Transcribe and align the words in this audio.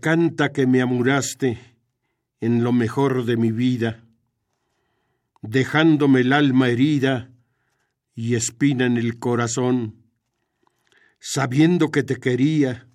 Canta 0.00 0.52
que 0.52 0.66
me 0.66 0.82
amuraste 0.82 1.58
en 2.42 2.62
lo 2.62 2.70
mejor 2.70 3.24
de 3.24 3.38
mi 3.38 3.50
vida, 3.50 4.04
dejándome 5.40 6.20
el 6.20 6.34
alma 6.34 6.68
herida 6.68 7.30
y 8.14 8.34
espina 8.34 8.84
en 8.84 8.98
el 8.98 9.18
corazón, 9.18 10.04
sabiendo 11.18 11.90
que 11.90 12.02
te 12.02 12.16
quería, 12.16 12.88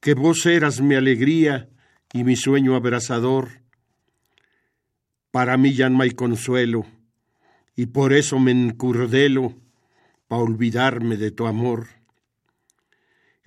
que 0.00 0.14
vos 0.14 0.46
eras 0.46 0.80
mi 0.80 0.94
alegría 0.94 1.68
y 2.14 2.24
mi 2.24 2.36
sueño 2.36 2.74
abrasador. 2.74 3.60
Para 5.30 5.58
mí 5.58 5.74
ya 5.74 5.90
no 5.90 6.00
hay 6.00 6.12
consuelo, 6.12 6.86
y 7.76 7.84
por 7.84 8.14
eso 8.14 8.38
me 8.38 8.52
encurdelo 8.52 9.56
pa' 10.26 10.38
olvidarme 10.38 11.18
de 11.18 11.32
tu 11.32 11.46
amor. 11.46 11.88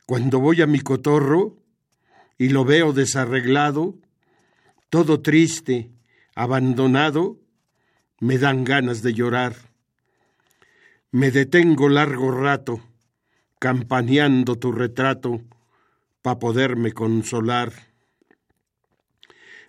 Cuando 0.06 0.40
voy 0.40 0.62
a 0.62 0.68
mi 0.68 0.80
cotorro 0.80 1.61
y 2.42 2.50
lo 2.50 2.66
veo 2.66 2.92
desarreglado, 2.92 4.00
todo 4.90 5.22
triste, 5.22 5.92
abandonado, 6.34 7.38
me 8.20 8.40
dan 8.40 8.64
ganas 8.64 9.04
de 9.04 9.14
llorar. 9.14 9.56
Me 11.12 11.30
detengo 11.30 11.88
largo 11.88 12.32
rato, 12.32 12.82
campaneando 13.60 14.58
tu 14.58 14.72
retrato, 14.72 15.44
pa' 16.24 16.40
poderme 16.40 16.94
consolar. 16.94 17.74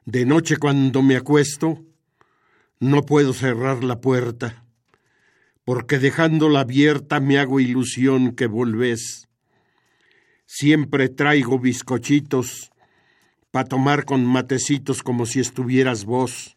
De 0.06 0.24
noche 0.24 0.56
cuando 0.56 1.02
me 1.02 1.16
acuesto, 1.16 1.84
no 2.80 3.02
puedo 3.02 3.34
cerrar 3.34 3.84
la 3.84 4.00
puerta, 4.00 4.64
porque 5.66 5.98
dejándola 5.98 6.60
abierta 6.60 7.20
me 7.20 7.38
hago 7.38 7.60
ilusión 7.60 8.32
que 8.32 8.46
volvés. 8.46 9.28
Siempre 10.46 11.08
traigo 11.08 11.58
bizcochitos 11.58 12.70
pa' 13.50 13.64
tomar 13.64 14.04
con 14.04 14.24
matecitos 14.24 15.02
como 15.02 15.26
si 15.26 15.40
estuvieras 15.40 16.04
vos. 16.04 16.56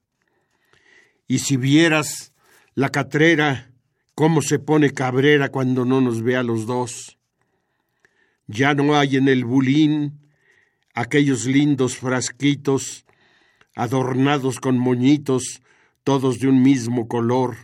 Y 1.28 1.40
si 1.40 1.58
vieras 1.58 2.34
la 2.74 2.90
catrera, 2.90 3.72
cómo 4.16 4.42
se 4.42 4.60
pone 4.60 4.92
cabrera 4.92 5.50
cuando 5.50 5.86
no 5.86 6.02
nos 6.02 6.22
ve 6.22 6.36
a 6.36 6.44
los 6.44 6.66
dos. 6.66 7.18
Ya 8.48 8.74
no 8.74 8.98
hay 8.98 9.18
en 9.18 9.28
el 9.28 9.44
bulín 9.44 10.20
aquellos 10.94 11.46
lindos 11.46 11.98
frasquitos 11.98 13.06
adornados 13.76 14.60
con 14.60 14.78
moñitos, 14.78 15.62
todos 16.04 16.40
de 16.40 16.48
un 16.48 16.64
mismo 16.64 17.08
color. 17.08 17.58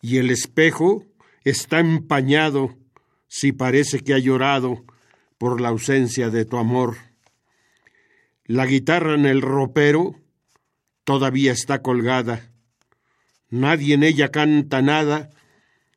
Y 0.00 0.18
el 0.18 0.30
espejo 0.30 1.04
está 1.44 1.80
empañado 1.80 2.76
si 3.26 3.50
parece 3.52 4.00
que 4.00 4.14
ha 4.14 4.18
llorado 4.18 4.84
por 5.38 5.60
la 5.60 5.68
ausencia 5.68 6.30
de 6.30 6.44
tu 6.44 6.56
amor. 6.56 6.96
La 8.44 8.66
guitarra 8.66 9.14
en 9.14 9.26
el 9.26 9.42
ropero 9.42 10.16
todavía 11.04 11.52
está 11.52 11.82
colgada. 11.82 12.50
Nadie 13.48 13.94
en 13.94 14.02
ella 14.02 14.30
canta 14.30 14.82
nada, 14.82 15.30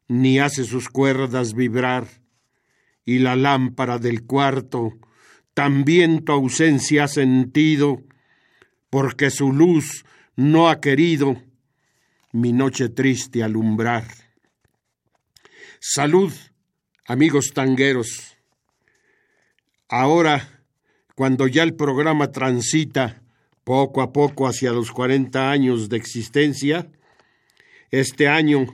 ni 0.07 0.39
hace 0.39 0.63
sus 0.63 0.89
cuerdas 0.89 1.53
vibrar. 1.53 2.07
Y 3.05 3.19
la 3.19 3.35
lámpara 3.35 3.97
del 3.97 4.25
cuarto 4.25 4.93
también 5.53 6.23
tu 6.23 6.31
ausencia 6.31 7.05
ha 7.05 7.07
sentido, 7.07 8.03
porque 8.89 9.29
su 9.29 9.51
luz 9.51 10.05
no 10.35 10.69
ha 10.69 10.79
querido 10.79 11.41
mi 12.31 12.53
noche 12.53 12.89
triste 12.89 13.43
alumbrar. 13.43 14.05
Salud, 15.79 16.31
amigos 17.05 17.51
tangueros. 17.53 18.38
Ahora, 19.91 20.61
cuando 21.15 21.47
ya 21.47 21.63
el 21.63 21.73
programa 21.73 22.31
transita 22.31 23.23
poco 23.63 24.03
a 24.03 24.13
poco 24.13 24.47
hacia 24.47 24.71
los 24.71 24.91
40 24.91 25.49
años 25.49 25.89
de 25.89 25.97
existencia, 25.97 26.87
este 27.89 28.27
año 28.27 28.67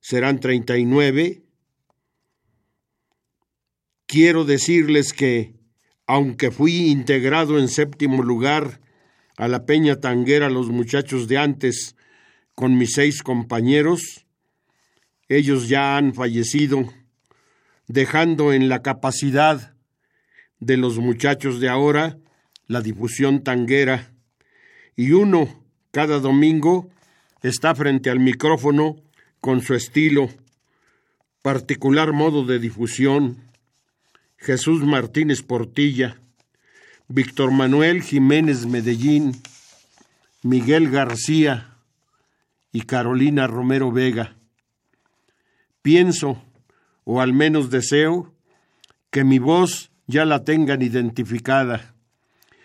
serán 0.00 0.40
39, 0.40 1.44
quiero 4.06 4.44
decirles 4.44 5.12
que, 5.12 5.54
aunque 6.08 6.50
fui 6.50 6.88
integrado 6.88 7.60
en 7.60 7.68
séptimo 7.68 8.24
lugar 8.24 8.80
a 9.36 9.46
la 9.46 9.64
Peña 9.64 10.00
Tanguera 10.00 10.50
Los 10.50 10.70
Muchachos 10.70 11.28
de 11.28 11.38
antes 11.38 11.94
con 12.56 12.76
mis 12.76 12.94
seis 12.94 13.22
compañeros, 13.22 14.26
ellos 15.28 15.68
ya 15.68 15.96
han 15.96 16.14
fallecido, 16.14 16.92
dejando 17.86 18.52
en 18.52 18.68
la 18.68 18.82
capacidad 18.82 19.77
de 20.60 20.76
los 20.76 20.98
muchachos 20.98 21.60
de 21.60 21.68
ahora 21.68 22.18
la 22.66 22.80
difusión 22.80 23.42
tanguera, 23.42 24.12
y 24.96 25.12
uno 25.12 25.64
cada 25.90 26.20
domingo 26.20 26.90
está 27.42 27.74
frente 27.74 28.10
al 28.10 28.20
micrófono 28.20 28.96
con 29.40 29.62
su 29.62 29.74
estilo, 29.74 30.28
particular 31.42 32.12
modo 32.12 32.44
de 32.44 32.58
difusión, 32.58 33.38
Jesús 34.36 34.84
Martínez 34.84 35.42
Portilla, 35.42 36.20
Víctor 37.08 37.50
Manuel 37.52 38.02
Jiménez 38.02 38.66
Medellín, 38.66 39.40
Miguel 40.42 40.90
García 40.90 41.76
y 42.70 42.82
Carolina 42.82 43.46
Romero 43.46 43.90
Vega. 43.90 44.36
Pienso, 45.82 46.42
o 47.04 47.20
al 47.20 47.32
menos 47.32 47.70
deseo, 47.70 48.34
que 49.10 49.24
mi 49.24 49.38
voz 49.38 49.90
ya 50.08 50.24
la 50.24 50.42
tengan 50.42 50.82
identificada. 50.82 51.94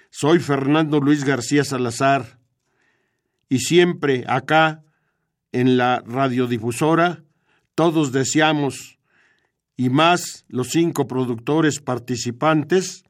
Soy 0.09 0.39
Fernando 0.39 0.99
Luis 0.99 1.23
García 1.23 1.63
Salazar 1.63 2.39
y 3.49 3.59
siempre 3.59 4.23
acá 4.27 4.81
en 5.51 5.77
la 5.77 6.01
radiodifusora 6.03 7.23
todos 7.75 8.11
deseamos, 8.11 8.99
y 9.75 9.89
más 9.89 10.45
los 10.47 10.69
cinco 10.69 11.07
productores 11.07 11.79
participantes, 11.79 13.03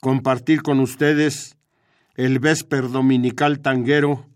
compartir 0.00 0.62
con 0.62 0.80
ustedes 0.80 1.56
el 2.14 2.38
Vesper 2.38 2.90
Dominical 2.90 3.60
Tanguero 3.60 4.28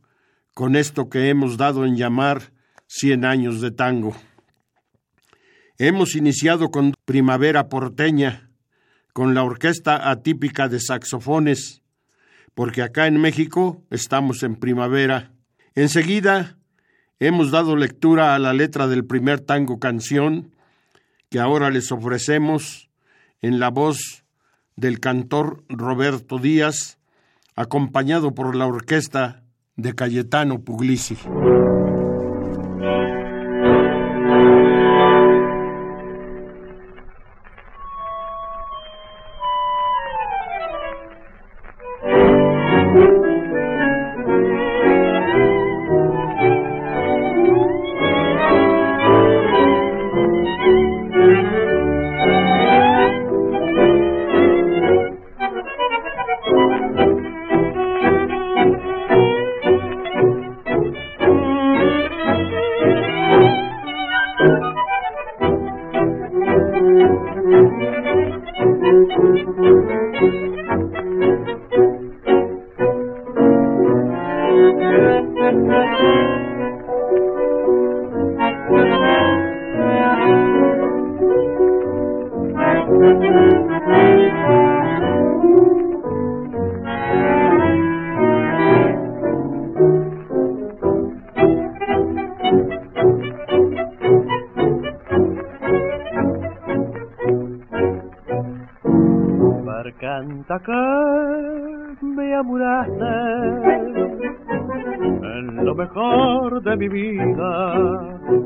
con 0.55 0.75
esto 0.77 1.11
que 1.11 1.29
hemos 1.29 1.59
dado 1.59 1.85
en 1.85 1.97
llamar 1.97 2.53
Cien 2.89 3.25
años 3.25 3.61
de 3.61 3.73
tango. 3.73 4.17
Hemos 5.77 6.15
iniciado 6.15 6.71
con 6.71 6.95
Primavera 7.05 7.69
Porteña, 7.69 8.46
con 9.17 9.33
la 9.33 9.45
orquesta 9.45 10.11
atípica 10.11 10.69
de 10.69 10.79
saxofones, 10.79 11.81
porque 12.55 12.83
acá 12.83 13.07
en 13.07 13.19
México 13.19 13.83
estamos 13.89 14.43
en 14.43 14.57
primavera. 14.57 15.33
Enseguida 15.75 16.59
hemos 17.19 17.51
dado 17.51 17.77
lectura 17.77 18.35
a 18.35 18.39
la 18.39 18.53
letra 18.53 18.89
del 18.89 19.07
primer 19.07 19.41
tango 19.41 19.79
canción 19.79 20.55
que 21.31 21.39
ahora 21.39 21.71
les 21.71 21.91
ofrecemos 21.93 22.91
en 23.41 23.59
la 23.59 23.71
voz 23.71 24.27
del 24.77 25.01
cantor 25.01 25.65
Roberto 25.71 26.37
Díaz, 26.37 26.99
acompañado 27.55 28.35
por 28.35 28.55
la 28.55 28.67
orquesta 28.67 29.45
de 29.77 29.95
Cayetano 29.95 30.61
Puglisi. 30.61 31.17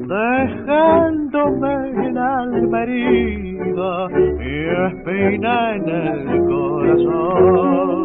Dejándome 0.09 1.75
en 2.07 2.19
alma 2.19 2.83
herida 2.83 4.09
y 4.41 4.69
espina 4.87 5.77
en 5.77 5.89
el 5.89 6.45
corazón 6.47 8.01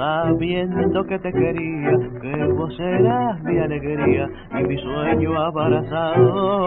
sabiendo 0.00 1.04
que 1.04 1.18
te 1.18 1.30
quería, 1.32 1.92
que 2.22 2.44
vos 2.54 2.74
eras 2.80 3.42
mi 3.42 3.58
alegría 3.58 4.30
y 4.58 4.64
mi 4.64 4.78
sueño 4.78 5.38
abrazado. 5.38 6.64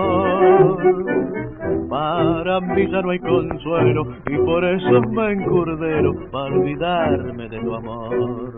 Para 1.90 2.62
mí 2.62 2.88
ya 2.92 3.02
no 3.02 3.10
hay 3.10 3.20
consuelo 3.20 4.06
y 4.28 4.38
por 4.38 4.64
eso 4.64 5.02
me 5.10 5.32
encurdero 5.32 6.30
para 6.32 6.56
olvidarme 6.56 7.50
de 7.50 7.60
tu 7.60 7.74
amor. 7.74 8.54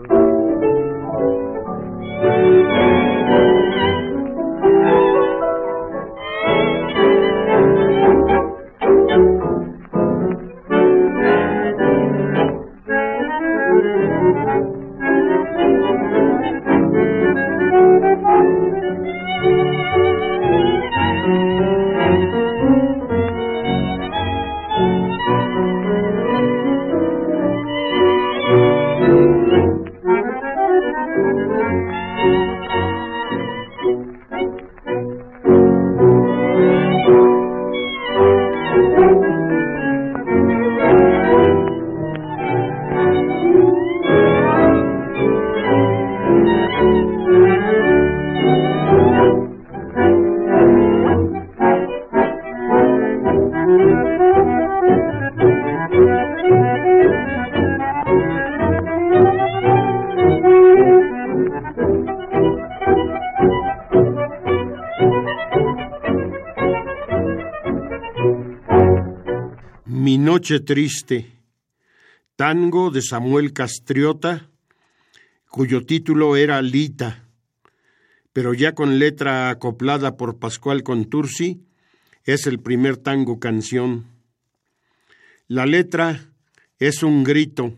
Noche 70.46 70.60
Triste, 70.60 71.26
tango 72.36 72.92
de 72.92 73.02
Samuel 73.02 73.52
Castriota, 73.52 74.48
cuyo 75.50 75.84
título 75.84 76.36
era 76.36 76.62
Lita, 76.62 77.24
pero 78.32 78.54
ya 78.54 78.72
con 78.72 79.00
letra 79.00 79.50
acoplada 79.50 80.16
por 80.16 80.38
Pascual 80.38 80.84
Contursi, 80.84 81.66
es 82.22 82.46
el 82.46 82.60
primer 82.60 82.96
tango 82.96 83.40
canción. 83.40 84.06
La 85.48 85.66
letra 85.66 86.30
es 86.78 87.02
un 87.02 87.24
grito, 87.24 87.74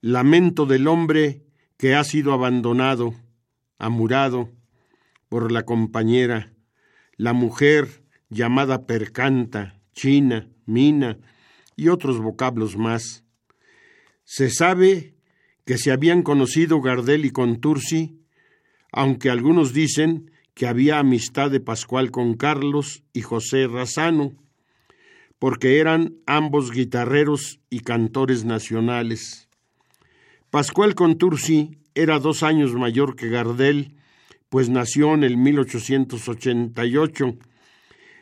lamento 0.00 0.66
del 0.66 0.88
hombre 0.88 1.42
que 1.76 1.94
ha 1.94 2.02
sido 2.02 2.32
abandonado, 2.32 3.14
amurado 3.78 4.50
por 5.28 5.52
la 5.52 5.62
compañera, 5.62 6.52
la 7.16 7.32
mujer 7.32 8.02
llamada 8.30 8.84
percanta, 8.84 9.78
china, 9.92 10.48
mina, 10.66 11.18
y 11.82 11.88
otros 11.88 12.20
vocablos 12.20 12.76
más. 12.76 13.24
Se 14.24 14.50
sabe 14.50 15.16
que 15.64 15.78
se 15.78 15.90
habían 15.90 16.22
conocido 16.22 16.80
Gardel 16.80 17.24
y 17.24 17.30
Contursi, 17.30 18.20
aunque 18.92 19.30
algunos 19.30 19.72
dicen 19.72 20.30
que 20.54 20.66
había 20.66 21.00
amistad 21.00 21.50
de 21.50 21.60
Pascual 21.60 22.12
con 22.12 22.34
Carlos 22.34 23.02
y 23.12 23.22
José 23.22 23.66
Razano, 23.66 24.32
porque 25.38 25.80
eran 25.80 26.14
ambos 26.26 26.70
guitarreros 26.70 27.58
y 27.68 27.80
cantores 27.80 28.44
nacionales. 28.44 29.48
Pascual 30.50 30.94
Contursi 30.94 31.78
era 31.94 32.20
dos 32.20 32.44
años 32.44 32.74
mayor 32.74 33.16
que 33.16 33.28
Gardel, 33.28 33.96
pues 34.48 34.68
nació 34.68 35.14
en 35.14 35.24
el 35.24 35.36
1888 35.36 37.38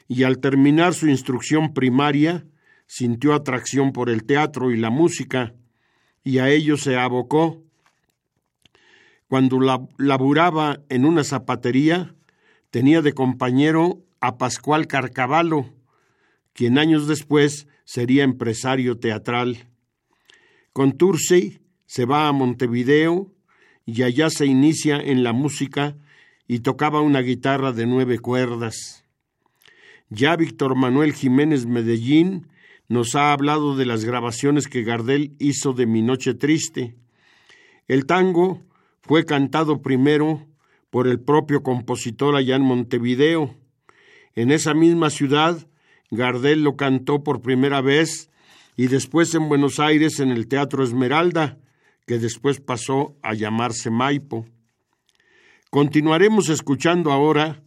y 0.08 0.22
al 0.22 0.38
terminar 0.38 0.94
su 0.94 1.08
instrucción 1.08 1.74
primaria 1.74 2.46
sintió 2.90 3.34
atracción 3.34 3.92
por 3.92 4.10
el 4.10 4.24
teatro 4.24 4.72
y 4.72 4.76
la 4.76 4.90
música, 4.90 5.54
y 6.24 6.38
a 6.38 6.50
ello 6.50 6.76
se 6.76 6.96
abocó. 6.96 7.62
Cuando 9.28 9.60
laburaba 9.96 10.80
en 10.88 11.04
una 11.04 11.22
zapatería, 11.22 12.16
tenía 12.70 13.00
de 13.00 13.12
compañero 13.12 14.02
a 14.20 14.38
Pascual 14.38 14.88
Carcavalo, 14.88 15.72
quien 16.52 16.78
años 16.78 17.06
después 17.06 17.68
sería 17.84 18.24
empresario 18.24 18.98
teatral. 18.98 19.68
Con 20.72 20.98
Tursey 20.98 21.60
se 21.86 22.06
va 22.06 22.26
a 22.26 22.32
Montevideo 22.32 23.32
y 23.86 24.02
allá 24.02 24.30
se 24.30 24.46
inicia 24.46 24.96
en 24.96 25.22
la 25.22 25.32
música 25.32 25.96
y 26.48 26.58
tocaba 26.58 27.02
una 27.02 27.20
guitarra 27.20 27.70
de 27.70 27.86
nueve 27.86 28.18
cuerdas. 28.18 29.04
Ya 30.08 30.34
Víctor 30.34 30.74
Manuel 30.74 31.12
Jiménez 31.12 31.66
Medellín 31.66 32.49
nos 32.90 33.14
ha 33.14 33.32
hablado 33.32 33.76
de 33.76 33.86
las 33.86 34.04
grabaciones 34.04 34.66
que 34.66 34.82
Gardel 34.82 35.36
hizo 35.38 35.72
de 35.72 35.86
Mi 35.86 36.02
Noche 36.02 36.34
Triste. 36.34 36.96
El 37.86 38.04
tango 38.04 38.64
fue 39.00 39.24
cantado 39.24 39.80
primero 39.80 40.44
por 40.90 41.06
el 41.06 41.20
propio 41.20 41.62
compositor 41.62 42.34
allá 42.34 42.56
en 42.56 42.62
Montevideo. 42.62 43.54
En 44.34 44.50
esa 44.50 44.74
misma 44.74 45.10
ciudad, 45.10 45.68
Gardel 46.10 46.64
lo 46.64 46.76
cantó 46.76 47.22
por 47.22 47.42
primera 47.42 47.80
vez 47.80 48.28
y 48.76 48.88
después 48.88 49.36
en 49.36 49.48
Buenos 49.48 49.78
Aires 49.78 50.18
en 50.18 50.30
el 50.30 50.48
Teatro 50.48 50.82
Esmeralda, 50.82 51.58
que 52.08 52.18
después 52.18 52.58
pasó 52.58 53.14
a 53.22 53.34
llamarse 53.34 53.90
Maipo. 53.90 54.46
Continuaremos 55.70 56.48
escuchando 56.48 57.12
ahora 57.12 57.62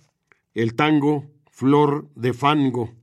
el 0.53 0.75
tango 0.75 1.31
Flor 1.49 2.09
de 2.13 2.33
Fango 2.33 2.93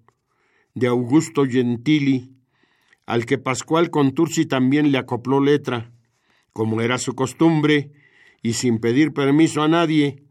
de 0.75 0.87
Augusto 0.87 1.45
Gentili, 1.47 2.31
al 3.07 3.27
que 3.27 3.39
Pascual 3.39 3.91
Contursi 3.91 4.47
también 4.47 4.93
le 4.93 4.99
acopló 4.99 5.41
letra, 5.41 5.91
como 6.53 6.81
era 6.81 6.99
su 6.99 7.15
costumbre, 7.15 7.91
y 8.43 8.55
sin 8.55 8.79
pedir 8.79 9.13
permiso 9.13 9.63
a 9.63 9.69
nadie, 9.69 10.23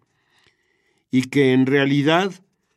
y 1.12 1.24
que 1.24 1.54
en 1.54 1.66
realidad 1.66 2.32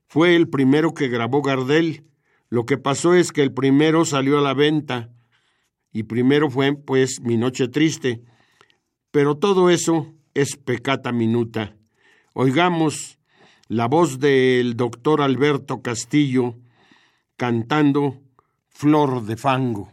fue 0.06 0.36
el 0.36 0.48
primero 0.48 0.92
que 0.94 1.08
grabó 1.08 1.42
Gardel. 1.42 2.04
Lo 2.48 2.66
que 2.66 2.76
pasó 2.76 3.14
es 3.14 3.32
que 3.32 3.42
el 3.42 3.52
primero 3.52 4.04
salió 4.04 4.38
a 4.38 4.42
la 4.42 4.54
venta, 4.54 5.10
y 5.92 6.04
primero 6.04 6.50
fue, 6.50 6.74
pues, 6.74 7.20
Mi 7.22 7.36
Noche 7.36 7.68
Triste. 7.68 8.22
Pero 9.10 9.36
todo 9.36 9.70
eso 9.70 10.12
es 10.34 10.56
pecata 10.56 11.12
minuta. 11.12 11.76
Oigamos 12.34 13.18
la 13.68 13.86
voz 13.86 14.18
del 14.18 14.76
doctor 14.76 15.20
Alberto 15.20 15.82
Castillo, 15.82 16.56
cantando 17.42 18.22
Flor 18.68 19.24
de 19.24 19.36
Fango. 19.36 19.91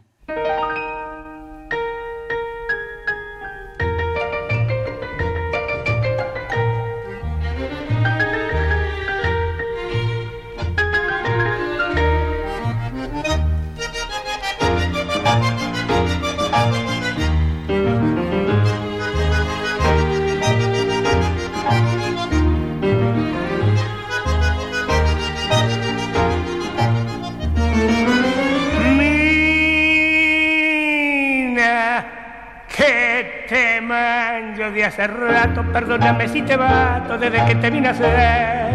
Perdóname 35.72 36.28
si 36.28 36.42
te 36.42 36.56
bato 36.56 37.16
desde 37.18 37.44
que 37.46 37.54
te 37.54 37.70
vine 37.70 37.88
a 37.88 37.90
hacer. 37.92 38.70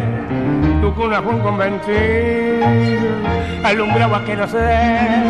Tu 0.81 0.93
cuna 0.93 1.21
fue 1.21 1.33
un 1.33 1.41
convencido, 1.41 2.67
alumbraba 3.63 4.23
que 4.25 4.35
no 4.35 4.47
sé. 4.47 5.23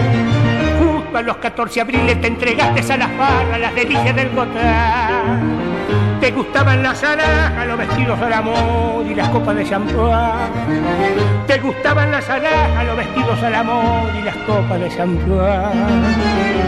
Justo 0.79 1.17
a 1.17 1.22
los 1.22 1.38
14 1.38 1.81
abriles 1.81 2.22
te 2.22 2.27
entregaste 2.27 2.93
a 2.93 2.98
las 2.98 3.12
farras, 3.12 3.60
las 3.60 3.75
delicias 3.75 4.15
del 4.15 4.29
gotán. 4.29 5.54
Te 6.25 6.32
gustaban 6.32 6.82
las 6.82 7.03
alhajas, 7.03 7.67
los 7.67 7.77
vestidos 7.77 8.20
al 8.20 8.34
amor 8.34 9.05
y 9.05 9.13
las 9.13 9.29
copas 9.29 9.55
de 9.58 9.63
champán. 9.63 10.50
Te 11.46 11.60
gustaban 11.60 12.10
las 12.10 12.27
alhajas, 12.27 12.84
los 12.84 12.98
vestidos 12.98 13.44
al 13.44 13.53
amor 13.53 14.10
y 14.20 14.24
las 14.24 14.36
copas 14.38 14.79
de 14.79 14.89
champán. 14.89 16.15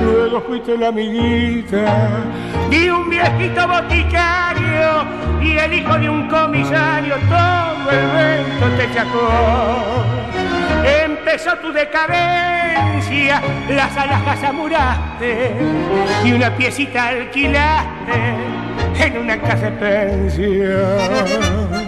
Luego 0.03 0.41
fuiste 0.41 0.77
la 0.77 0.89
amiguita 0.89 2.21
de 2.69 2.91
un 2.91 3.09
viejito 3.09 3.67
boticario 3.67 5.07
y 5.41 5.57
el 5.57 5.73
hijo 5.73 5.97
de 5.97 6.07
un 6.07 6.27
comisario, 6.27 7.15
todo 7.27 7.89
el 7.89 8.07
vento 8.15 8.77
te 8.77 8.93
chacó. 8.93 10.36
Empezó 10.83 11.57
tu 11.57 11.71
decadencia, 11.71 13.41
las 13.69 13.97
alhajas 13.97 14.43
amuraste 14.43 15.55
y 16.23 16.31
una 16.31 16.55
piecita 16.55 17.07
alquilaste 17.07 18.35
en 18.99 19.17
una 19.17 19.41
casa 19.41 19.69
de 19.69 19.71
pensión. 19.71 21.86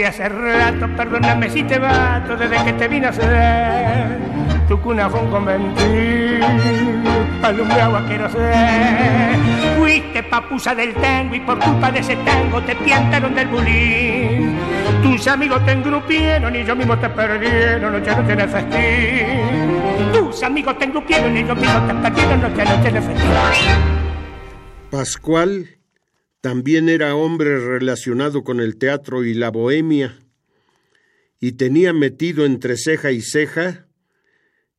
De 0.00 0.06
hace 0.06 0.28
rato, 0.30 0.88
perdóname 0.96 1.50
si 1.50 1.62
te 1.62 1.78
bato 1.78 2.34
desde 2.34 2.64
que 2.64 2.72
te 2.72 2.88
vine 2.88 3.06
a 3.06 3.10
hacer. 3.10 4.18
Tu 4.66 4.80
cuna 4.80 5.10
fue 5.10 5.20
un 5.20 5.30
conventil, 5.30 6.40
alumbrado 7.42 7.98
a 7.98 8.06
quiero 8.06 8.30
ser. 8.30 9.36
Fuiste 9.76 10.22
papusa 10.22 10.74
del 10.74 10.94
tango 10.94 11.34
y 11.34 11.40
por 11.40 11.58
culpa 11.58 11.90
de 11.90 12.00
ese 12.00 12.16
tango 12.16 12.62
te 12.62 12.74
piantaron 12.76 13.34
del 13.34 13.48
bulín. 13.48 14.58
Tus 15.02 15.28
amigos 15.28 15.64
te 15.66 15.72
engrupieron 15.72 16.56
y 16.56 16.64
yo 16.64 16.74
mismo 16.74 16.98
te 16.98 17.10
perdieron, 17.10 17.92
noche 17.92 18.10
en 18.10 18.40
el 18.40 18.48
festín. 18.48 20.12
Tus 20.14 20.42
amigos 20.42 20.78
te 20.78 20.84
engrupieron 20.86 21.36
y 21.36 21.44
yo 21.44 21.54
mismo 21.54 21.80
te 21.86 21.94
perdieron, 21.94 22.40
noche 22.40 22.62
en 22.62 22.96
el 22.96 23.02
festín. 23.02 23.30
Pascual 24.90 25.79
también 26.40 26.88
era 26.88 27.14
hombre 27.14 27.58
relacionado 27.58 28.44
con 28.44 28.60
el 28.60 28.76
teatro 28.76 29.24
y 29.24 29.34
la 29.34 29.50
bohemia, 29.50 30.18
y 31.38 31.52
tenía 31.52 31.92
metido 31.92 32.44
entre 32.44 32.76
ceja 32.76 33.12
y 33.12 33.20
ceja 33.20 33.86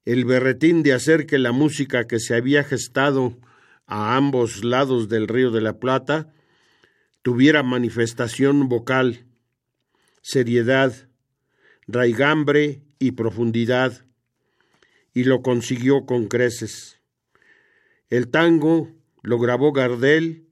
el 0.06 0.26
berretín 0.26 0.84
de 0.84 0.94
hacer 0.94 1.26
que 1.26 1.38
la 1.38 1.52
música 1.52 2.08
que 2.08 2.20
se 2.20 2.36
había 2.36 2.64
gestado 2.64 3.38
a 3.86 4.16
ambos 4.16 4.64
lados 4.64 5.10
del 5.10 5.28
río 5.28 5.52
de 5.52 5.62
la 5.62 5.80
Plata 5.80 6.34
tuviera 7.22 7.62
manifestación 7.62 8.68
vocal, 8.68 9.26
seriedad, 10.22 11.10
raigambre 11.88 12.82
y 12.98 13.12
profundidad, 13.12 14.06
y 15.14 15.26
lo 15.26 15.42
consiguió 15.42 16.06
con 16.06 16.28
creces. 16.28 17.00
El 18.10 18.30
tango 18.30 18.90
lo 19.22 19.38
grabó 19.40 19.72
Gardel 19.72 20.51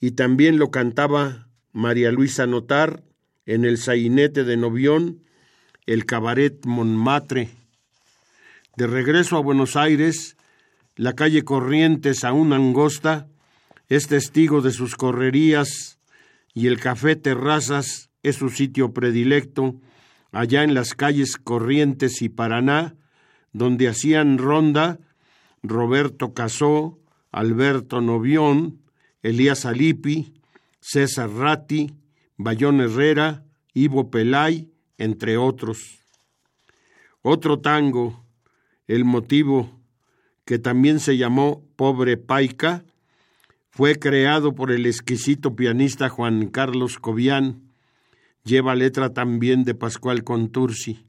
y 0.00 0.12
también 0.12 0.58
lo 0.58 0.70
cantaba 0.70 1.48
María 1.72 2.10
Luisa 2.10 2.46
Notar 2.46 3.02
en 3.46 3.64
el 3.64 3.78
sainete 3.78 4.44
de 4.44 4.56
Novión, 4.56 5.22
el 5.86 6.04
cabaret 6.04 6.64
Montmartre. 6.66 7.50
De 8.76 8.86
regreso 8.86 9.36
a 9.36 9.40
Buenos 9.40 9.76
Aires, 9.76 10.36
la 10.96 11.14
calle 11.14 11.44
Corrientes, 11.44 12.24
aún 12.24 12.52
angosta, 12.52 13.28
es 13.88 14.08
testigo 14.08 14.62
de 14.62 14.72
sus 14.72 14.96
correrías 14.96 15.98
y 16.52 16.66
el 16.66 16.80
café 16.80 17.16
Terrazas 17.16 18.10
es 18.22 18.36
su 18.36 18.50
sitio 18.50 18.92
predilecto, 18.92 19.76
allá 20.32 20.64
en 20.64 20.74
las 20.74 20.94
calles 20.94 21.36
Corrientes 21.36 22.20
y 22.22 22.28
Paraná, 22.28 22.96
donde 23.52 23.88
hacían 23.88 24.38
ronda 24.38 24.98
Roberto 25.62 26.34
Casó, 26.34 26.98
Alberto 27.30 28.00
Novión, 28.00 28.80
Elías 29.22 29.64
Alipi, 29.64 30.34
César 30.80 31.30
Ratti, 31.30 31.92
Bayón 32.36 32.80
Herrera, 32.80 33.44
Ivo 33.74 34.10
Pelay, 34.10 34.70
entre 34.98 35.36
otros. 35.36 35.98
Otro 37.22 37.58
tango, 37.60 38.24
El 38.86 39.04
motivo, 39.04 39.80
que 40.44 40.60
también 40.60 41.00
se 41.00 41.16
llamó 41.16 41.64
Pobre 41.74 42.16
Paica, 42.16 42.84
fue 43.68 43.98
creado 43.98 44.54
por 44.54 44.70
el 44.70 44.86
exquisito 44.86 45.56
pianista 45.56 46.08
Juan 46.08 46.48
Carlos 46.48 46.98
Cobian. 46.98 47.72
Lleva 48.44 48.76
letra 48.76 49.12
también 49.12 49.64
de 49.64 49.74
Pascual 49.74 50.22
Contursi. 50.22 51.04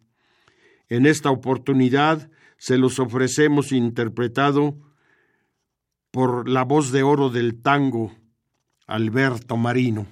En 0.90 1.06
esta 1.06 1.30
oportunidad 1.30 2.32
se 2.58 2.78
los 2.78 3.00
ofrecemos 3.00 3.72
interpretado 3.72 4.76
por 6.12 6.48
la 6.50 6.64
voz 6.64 6.92
de 6.92 7.04
oro 7.04 7.30
del 7.30 7.62
tango, 7.62 8.12
Alberto 8.86 9.58
Marino. 9.58 10.06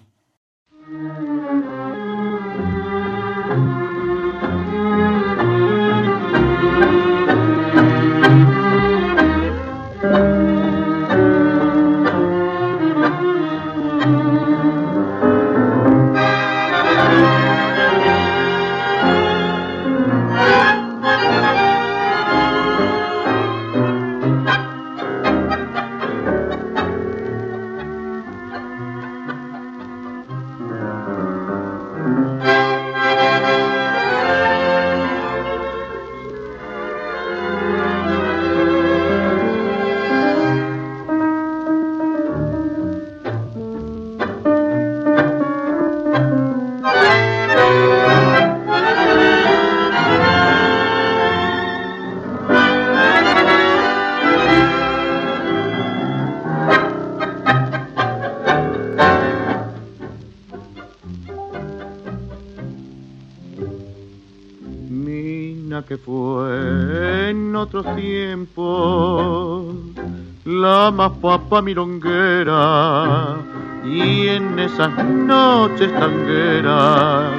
Más 70.91 71.11
papa 71.21 71.61
milonguera 71.61 73.37
y 73.85 74.27
en 74.27 74.59
esas 74.59 74.91
noches 75.05 75.93
tangueras 75.93 77.31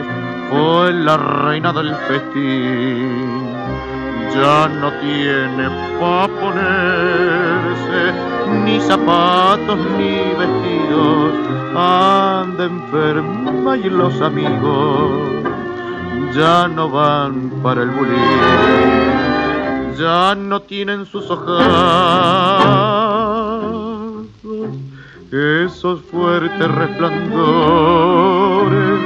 fue 0.51 0.93
la 0.93 1.17
reina 1.17 1.73
del 1.73 1.95
festín. 1.95 3.47
Ya 4.35 4.69
no 4.69 4.93
tiene 5.01 5.69
pa' 5.99 6.29
ponerse 6.29 8.13
ni 8.65 8.81
zapatos 8.81 9.79
ni 9.97 10.35
vestidos, 10.39 11.33
anda 11.75 12.65
enferma 12.67 13.77
y 13.77 13.91
los 13.91 14.21
amigos 14.21 15.36
ya 16.35 16.67
no 16.69 16.91
van 16.91 17.51
para 17.63 17.83
el 17.83 17.91
bulín, 17.91 18.17
ya 19.99 20.35
no 20.35 20.63
tienen 20.63 21.05
sus 21.07 21.31
hojas. 21.31 21.57
Esos 25.33 26.03
fuertes 26.03 26.71
resplandores 26.71 29.01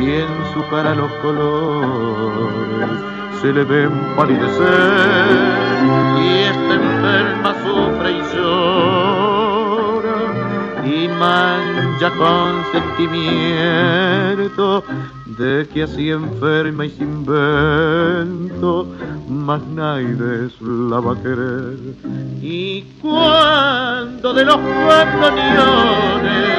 y 0.00 0.10
en 0.10 0.26
su 0.52 0.66
cara 0.68 0.94
los 0.94 1.10
colores 1.22 2.90
se 3.40 3.52
le 3.52 3.64
ven 3.64 3.90
palidecer. 4.16 5.64
Y 6.20 6.22
esta 6.50 6.74
enferma 6.74 7.54
sufre 7.62 8.10
y 8.12 8.22
llora 8.34 10.18
y 10.84 11.08
más 11.08 11.24
dan 11.24 11.73
ya 12.04 12.12
consentimiento 12.18 14.84
de 15.38 15.66
que 15.72 15.84
así 15.84 16.10
enferma 16.10 16.84
y 16.84 16.90
sin 16.90 17.24
vento, 17.24 18.86
más 19.26 19.62
nadie 19.68 20.50
la 20.60 21.00
va 21.00 21.12
a 21.12 21.22
querer. 21.22 21.78
Y 22.42 22.82
cuando 23.00 24.34
de 24.34 24.44
los 24.44 24.58
bandoneones 24.86 26.58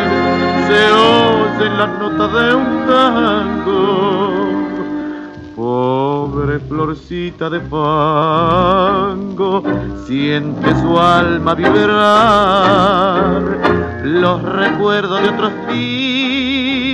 se 0.68 0.92
oyen 0.92 1.78
las 1.78 2.00
notas 2.00 2.34
de 2.34 2.56
un 2.56 2.88
tango, 2.88 4.42
pobre 5.56 6.58
florcita 6.60 7.52
de 7.52 7.62
fango, 7.62 9.64
siente 10.08 10.76
su 10.82 11.00
alma 11.00 11.54
vibrar 11.54 13.44
los 14.06 14.42
recuerdos 14.44 15.22
de 15.22 15.30
otros 15.30 15.52
días, 15.68 16.86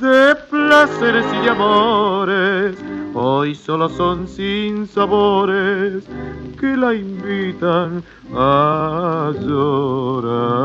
de 0.00 0.34
placeres 0.50 1.26
y 1.34 1.44
de 1.44 1.50
amores, 1.50 2.76
hoy 3.12 3.54
solo 3.54 3.90
son 3.90 4.26
sin 4.26 4.86
sabores 4.86 6.04
que 6.58 6.74
la 6.76 6.94
invitan 6.94 8.02
a 8.34 9.30
llorar. 9.42 10.62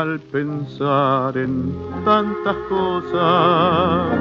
Al 0.00 0.18
pensar 0.18 1.36
en 1.36 1.74
tantas 2.06 2.56
cosas 2.70 4.18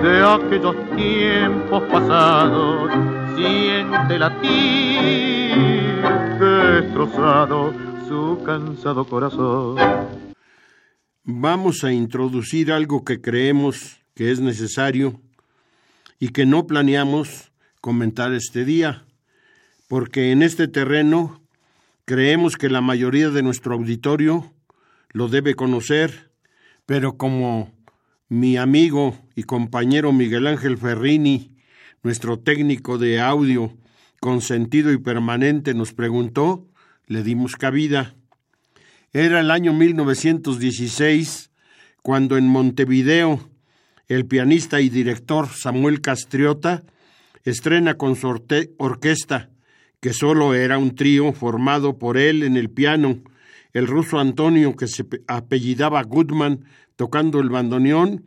de 0.00 0.24
aquellos 0.24 0.76
tiempos 0.94 1.82
pasados, 1.90 2.92
siente 3.34 4.18
latir 4.18 6.00
destrozado 6.38 7.74
su 8.06 8.38
cansado 8.46 9.04
corazón. 9.04 9.76
Vamos 11.24 11.82
a 11.82 11.92
introducir 11.92 12.70
algo 12.70 13.04
que 13.04 13.20
creemos 13.20 14.00
que 14.14 14.30
es 14.30 14.38
necesario 14.40 15.20
y 16.20 16.28
que 16.28 16.46
no 16.46 16.68
planeamos 16.68 17.50
comentar 17.80 18.32
este 18.34 18.64
día, 18.64 19.04
porque 19.88 20.30
en 20.30 20.42
este 20.42 20.68
terreno 20.68 21.40
creemos 22.04 22.56
que 22.56 22.68
la 22.68 22.80
mayoría 22.80 23.30
de 23.30 23.42
nuestro 23.42 23.74
auditorio 23.74 24.52
lo 25.12 25.28
debe 25.28 25.54
conocer, 25.54 26.30
pero 26.86 27.16
como 27.16 27.72
mi 28.28 28.56
amigo 28.56 29.18
y 29.34 29.42
compañero 29.44 30.12
Miguel 30.12 30.46
Ángel 30.46 30.78
Ferrini, 30.78 31.52
nuestro 32.02 32.38
técnico 32.38 32.98
de 32.98 33.20
audio 33.20 33.76
consentido 34.20 34.92
y 34.92 34.98
permanente, 34.98 35.74
nos 35.74 35.92
preguntó, 35.92 36.66
le 37.06 37.22
dimos 37.22 37.56
cabida. 37.56 38.14
Era 39.12 39.40
el 39.40 39.50
año 39.50 39.72
1916 39.72 41.50
cuando 42.02 42.36
en 42.38 42.46
Montevideo 42.46 43.50
el 44.08 44.26
pianista 44.26 44.80
y 44.80 44.88
director 44.88 45.48
Samuel 45.48 46.00
Castriota 46.00 46.84
estrena 47.44 47.94
con 47.94 48.16
su 48.16 48.28
orquesta, 48.78 49.50
que 50.00 50.12
solo 50.12 50.54
era 50.54 50.78
un 50.78 50.94
trío 50.94 51.32
formado 51.32 51.98
por 51.98 52.16
él 52.16 52.42
en 52.42 52.56
el 52.56 52.70
piano 52.70 53.22
el 53.72 53.86
ruso 53.86 54.18
Antonio, 54.18 54.76
que 54.76 54.86
se 54.86 55.04
apellidaba 55.26 56.02
Goodman, 56.02 56.64
tocando 56.96 57.40
el 57.40 57.48
bandoneón, 57.48 58.26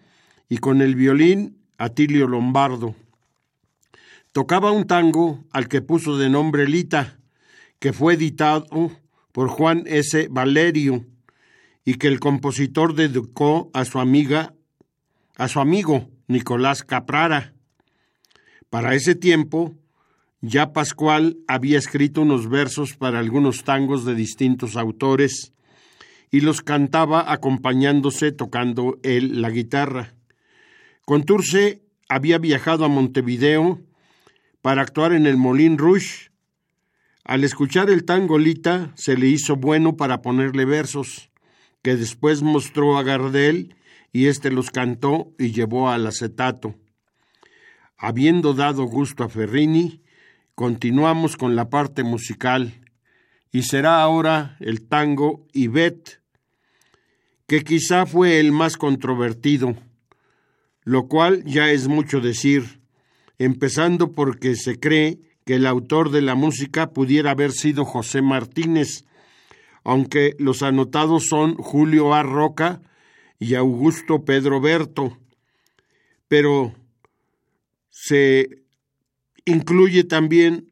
y 0.49 0.57
con 0.57 0.81
el 0.81 0.95
violín 0.95 1.57
Atilio 1.77 2.27
Lombardo. 2.27 2.95
Tocaba 4.31 4.71
un 4.71 4.85
tango 4.85 5.45
al 5.51 5.67
que 5.67 5.81
puso 5.81 6.17
de 6.17 6.29
nombre 6.29 6.67
Lita, 6.67 7.19
que 7.79 7.93
fue 7.93 8.15
editado 8.15 8.91
por 9.31 9.49
Juan 9.49 9.83
S. 9.85 10.27
Valerio 10.29 11.05
y 11.83 11.95
que 11.95 12.07
el 12.07 12.19
compositor 12.19 12.95
dedicó 12.95 13.69
a 13.73 13.85
su 13.85 13.99
amiga, 13.99 14.53
a 15.37 15.47
su 15.47 15.59
amigo 15.59 16.09
Nicolás 16.27 16.83
Caprara. 16.83 17.53
Para 18.69 18.95
ese 18.95 19.15
tiempo, 19.15 19.75
ya 20.47 20.73
Pascual 20.73 21.37
había 21.47 21.79
escrito 21.79 22.21
unos 22.21 22.47
versos 22.47 22.95
para 22.95 23.17
algunos 23.17 23.63
tangos 23.63 24.05
de 24.05 24.13
distintos 24.13 24.75
autores 24.75 25.53
y 26.29 26.41
los 26.41 26.61
cantaba 26.61 27.31
acompañándose 27.31 28.31
tocando 28.31 28.99
él 29.01 29.41
la 29.41 29.49
guitarra. 29.49 30.13
Conturce 31.03 31.81
había 32.09 32.37
viajado 32.37 32.85
a 32.85 32.89
Montevideo 32.89 33.81
para 34.61 34.83
actuar 34.83 35.13
en 35.13 35.25
el 35.25 35.37
Molin 35.37 35.79
Rouge. 35.79 36.29
Al 37.23 37.43
escuchar 37.43 37.89
el 37.89 38.05
tango 38.05 38.37
Lita 38.37 38.93
se 38.95 39.17
le 39.17 39.27
hizo 39.27 39.55
bueno 39.55 39.97
para 39.97 40.21
ponerle 40.21 40.65
versos, 40.65 41.31
que 41.81 41.95
después 41.95 42.43
mostró 42.43 42.99
a 42.99 43.03
Gardel 43.03 43.75
y 44.11 44.27
éste 44.27 44.51
los 44.51 44.69
cantó 44.69 45.33
y 45.39 45.53
llevó 45.53 45.89
al 45.89 46.05
acetato. 46.05 46.75
Habiendo 47.97 48.53
dado 48.53 48.83
gusto 48.83 49.23
a 49.23 49.29
Ferrini, 49.29 50.04
Continuamos 50.55 51.35
con 51.35 51.57
la 51.57 51.69
parte 51.69 52.03
musical 52.03 52.81
y 53.51 53.63
será 53.63 54.01
ahora 54.01 54.55
el 54.61 54.87
tango 54.87 55.45
Ibet, 55.51 56.21
que 57.45 57.65
quizá 57.65 58.05
fue 58.05 58.39
el 58.39 58.53
más 58.53 58.77
controvertido, 58.77 59.75
lo 60.85 61.09
cual 61.09 61.43
ya 61.43 61.71
es 61.71 61.89
mucho 61.89 62.21
decir, 62.21 62.79
empezando 63.37 64.13
porque 64.13 64.55
se 64.55 64.79
cree 64.79 65.19
que 65.45 65.55
el 65.55 65.67
autor 65.67 66.09
de 66.09 66.21
la 66.21 66.35
música 66.35 66.91
pudiera 66.91 67.31
haber 67.31 67.51
sido 67.51 67.83
José 67.83 68.21
Martínez, 68.21 69.03
aunque 69.83 70.37
los 70.39 70.63
anotados 70.63 71.25
son 71.27 71.55
Julio 71.55 72.13
A. 72.13 72.23
Roca 72.23 72.81
y 73.39 73.55
Augusto 73.55 74.23
Pedro 74.23 74.61
Berto, 74.61 75.17
pero 76.29 76.73
se 77.89 78.64
incluye 79.45 80.03
también 80.03 80.71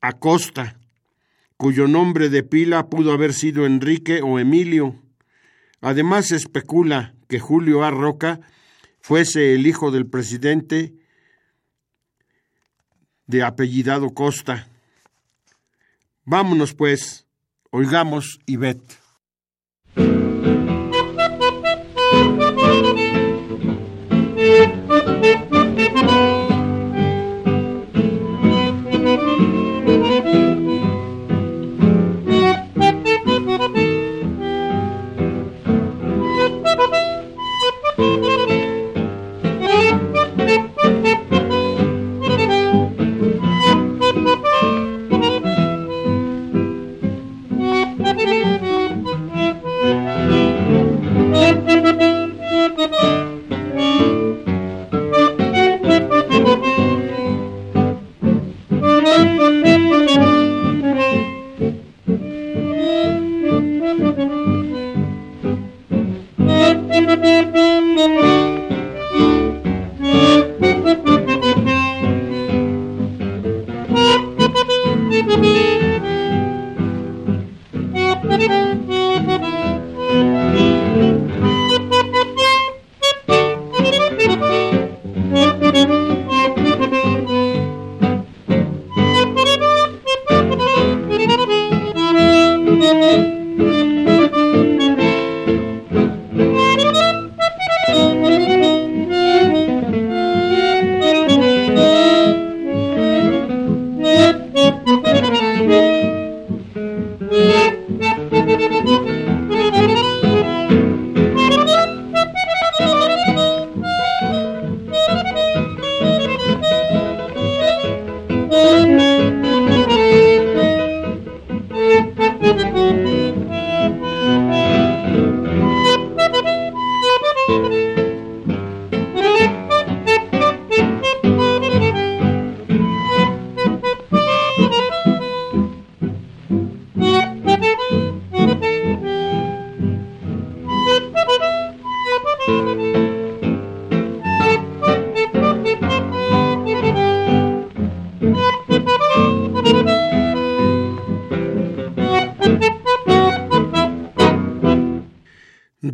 Acosta, 0.00 0.78
cuyo 1.56 1.88
nombre 1.88 2.28
de 2.28 2.42
pila 2.42 2.88
pudo 2.88 3.12
haber 3.12 3.32
sido 3.32 3.66
Enrique 3.66 4.20
o 4.22 4.38
Emilio. 4.38 4.96
Además 5.80 6.28
se 6.28 6.36
especula 6.36 7.14
que 7.28 7.38
Julio 7.38 7.84
A. 7.84 7.90
Roca 7.90 8.40
fuese 9.00 9.54
el 9.54 9.66
hijo 9.66 9.90
del 9.90 10.06
presidente 10.06 10.94
de 13.26 13.42
apellidado 13.42 14.10
Costa. 14.10 14.68
Vámonos 16.24 16.74
pues, 16.74 17.26
oigamos 17.70 18.38
Ivette. 18.46 19.07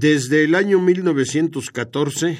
Desde 0.05 0.45
el 0.45 0.55
año 0.55 0.81
1914, 0.81 2.37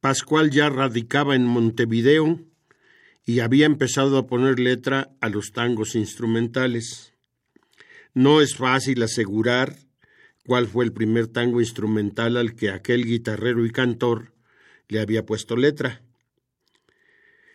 Pascual 0.00 0.50
ya 0.50 0.68
radicaba 0.68 1.34
en 1.34 1.46
Montevideo 1.46 2.40
y 3.24 3.40
había 3.40 3.64
empezado 3.64 4.18
a 4.18 4.26
poner 4.26 4.60
letra 4.60 5.16
a 5.22 5.30
los 5.30 5.52
tangos 5.52 5.94
instrumentales. 5.94 7.14
No 8.12 8.42
es 8.42 8.54
fácil 8.54 9.02
asegurar 9.02 9.76
cuál 10.44 10.66
fue 10.66 10.84
el 10.84 10.92
primer 10.92 11.28
tango 11.28 11.62
instrumental 11.62 12.36
al 12.36 12.54
que 12.54 12.68
aquel 12.68 13.06
guitarrero 13.06 13.64
y 13.64 13.70
cantor 13.70 14.34
le 14.88 15.00
había 15.00 15.24
puesto 15.24 15.56
letra. 15.56 16.02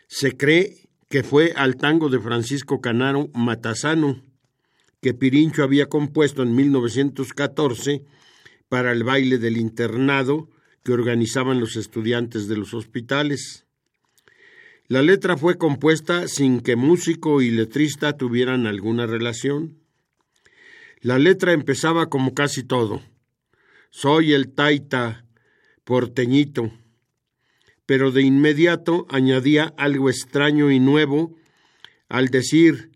Se 0.08 0.36
cree 0.36 0.89
que 1.08 1.21
fue 1.21 1.54
al 1.56 1.76
tango 1.76 2.10
de 2.10 2.19
Francisco 2.19 2.82
Canaro 2.82 3.30
Matasano, 3.36 4.23
que 5.04 5.13
Pirincho 5.13 5.62
había 5.62 5.86
compuesto 5.86 6.41
en 6.41 6.56
1914 6.56 8.06
para 8.73 8.91
el 8.91 9.03
baile 9.03 9.38
del 9.38 9.57
internado 9.57 10.49
que 10.83 10.93
organizaban 10.93 11.59
los 11.59 11.75
estudiantes 11.75 12.47
de 12.47 12.57
los 12.57 12.73
hospitales. 12.73 13.67
La 14.88 15.03
letra 15.03 15.38
fue 15.38 15.59
compuesta 15.59 16.27
sin 16.27 16.59
que 16.59 16.75
músico 16.75 17.43
y 17.43 17.51
letrista 17.51 18.17
tuvieran 18.17 18.65
alguna 18.65 19.05
relación. 19.05 19.77
La 21.01 21.19
letra 21.19 21.53
empezaba 21.53 22.09
como 22.09 22.33
casi 22.33 22.63
todo. 22.63 23.03
Soy 23.91 24.33
el 24.33 24.51
taita 24.51 25.23
porteñito, 25.83 26.71
pero 27.86 28.09
de 28.09 28.23
inmediato 28.23 29.05
añadía 29.07 29.71
algo 29.77 30.09
extraño 30.09 30.71
y 30.71 30.79
nuevo 30.79 31.38
al 32.09 32.29
decir 32.29 32.89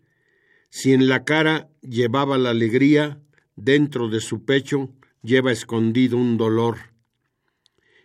si 0.70 0.92
en 0.92 1.06
la 1.06 1.22
cara 1.22 1.68
llevaba 1.82 2.36
la 2.36 2.50
alegría, 2.50 3.20
dentro 3.54 4.08
de 4.08 4.20
su 4.20 4.44
pecho 4.44 4.90
lleva 5.22 5.52
escondido 5.52 6.16
un 6.16 6.36
dolor. 6.36 6.78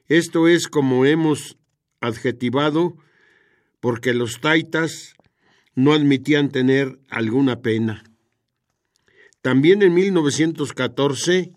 Esto 0.08 0.47
es 0.47 0.67
como 0.67 1.06
hemos 1.06 1.58
adjetivado 2.02 2.97
porque 3.80 4.13
los 4.13 4.41
taitas 4.41 5.15
no 5.76 5.93
admitían 5.93 6.49
tener 6.49 6.99
alguna 7.10 7.62
pena. 7.62 8.04
También 9.41 9.82
en 9.82 9.93
1914 9.93 11.52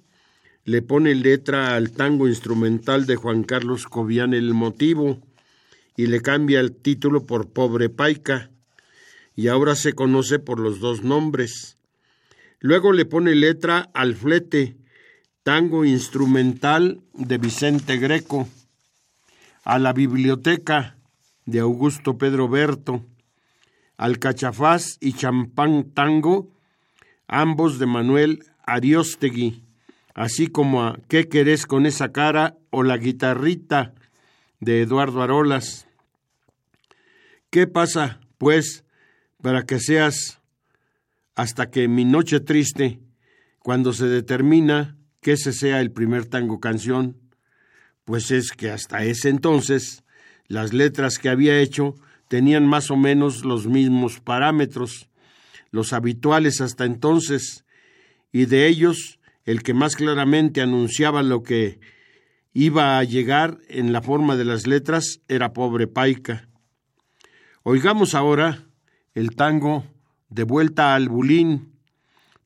le 0.64 0.83
pone 0.83 1.14
letra 1.14 1.77
al 1.77 1.92
tango 1.92 2.27
instrumental 2.27 3.07
de 3.07 3.14
Juan 3.14 3.45
Carlos 3.45 3.87
Cobian 3.87 4.35
El 4.35 4.55
Motivo 4.55 5.21
y 5.97 6.09
le 6.09 6.21
cambia 6.21 6.61
el 6.61 6.75
título 6.75 7.27
por 7.27 7.53
Pobre 7.53 7.88
Paica, 7.88 8.51
y 9.35 9.49
ahora 9.49 9.77
se 9.77 9.92
conoce 9.92 10.38
por 10.38 10.59
los 10.59 10.81
dos 10.81 11.03
nombres. 11.03 11.79
Luego 12.59 12.92
le 12.92 13.05
pone 13.05 13.35
letra 13.35 13.90
al 13.95 14.14
flete, 14.14 14.77
tango 15.46 15.85
instrumental 15.85 17.00
de 17.14 17.38
Vicente 17.38 17.98
Greco, 17.98 18.48
a 19.62 19.78
la 19.78 19.92
biblioteca 19.92 20.96
de 21.44 21.61
Augusto 21.61 22.18
Pedro 22.18 22.48
Berto, 22.48 23.06
al 23.96 24.18
cachafaz 24.18 24.96
y 25.00 25.12
champán 25.12 25.92
tango, 25.92 26.50
ambos 27.28 27.78
de 27.78 27.87
Manuel 27.87 28.44
Ariostegui, 28.64 29.62
así 30.14 30.48
como 30.48 30.82
a 30.82 30.98
¿Qué 31.06 31.28
querés 31.28 31.66
con 31.66 31.87
esa 31.87 32.11
cara? 32.11 32.56
o 32.70 32.82
la 32.82 32.96
guitarrita 32.96 33.94
de 34.59 34.82
Eduardo 34.82 35.22
Arolas. 35.22 35.87
¿Qué 37.50 37.68
pasa, 37.68 38.18
pues, 38.37 38.82
para 39.40 39.62
que 39.62 39.78
seas 39.78 40.40
hasta 41.37 41.70
que 41.70 41.87
mi 41.87 42.04
noche 42.04 42.40
triste, 42.40 42.98
cuando 43.61 43.92
se 43.92 44.06
determina 44.06 44.96
que 45.27 45.33
ese 45.33 45.53
sea 45.53 45.81
el 45.81 45.91
primer 45.91 46.27
tango 46.27 46.61
canción, 46.61 47.17
pues 48.05 48.31
es 48.31 48.53
que 48.53 48.71
hasta 48.71 49.03
ese 49.03 49.29
entonces 49.29 50.05
las 50.47 50.73
letras 50.73 51.19
que 51.19 51.29
había 51.29 51.59
hecho 51.59 51.97
tenían 52.29 52.65
más 52.65 52.93
o 52.93 52.97
menos 52.97 53.45
los 53.45 53.67
mismos 53.67 54.21
parámetros, 54.21 55.11
los 55.73 55.93
habituales 55.93 56.61
hasta 56.61 56.85
entonces, 56.85 57.65
y 58.31 58.47
de 58.47 58.69
ellos 58.69 59.19
el 59.45 59.65
que 59.65 59.75
más 59.75 59.97
claramente 59.97 60.61
anunciaba 60.61 61.25
lo 61.25 61.43
que 61.43 61.81
iba 62.53 62.97
a 62.97 63.03
llegar 63.03 63.59
en 63.69 63.93
la 63.93 64.03
forma 64.03 64.37
de 64.37 64.45
las 64.45 64.69
letras 64.69 65.23
era 65.27 65.53
Pobre 65.53 65.89
Paica. 65.89 66.49
Oigamos 67.65 68.15
ahora 68.15 68.69
el 69.12 69.35
tango 69.35 69.85
De 70.29 70.45
vuelta 70.45 70.95
al 70.95 71.09
Bulín 71.09 71.73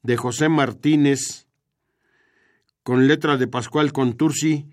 de 0.03 0.17
José 0.17 0.49
Martínez, 0.49 1.50
con 2.83 3.07
letra 3.07 3.37
de 3.37 3.47
Pascual 3.47 3.93
Contursi 3.93 4.67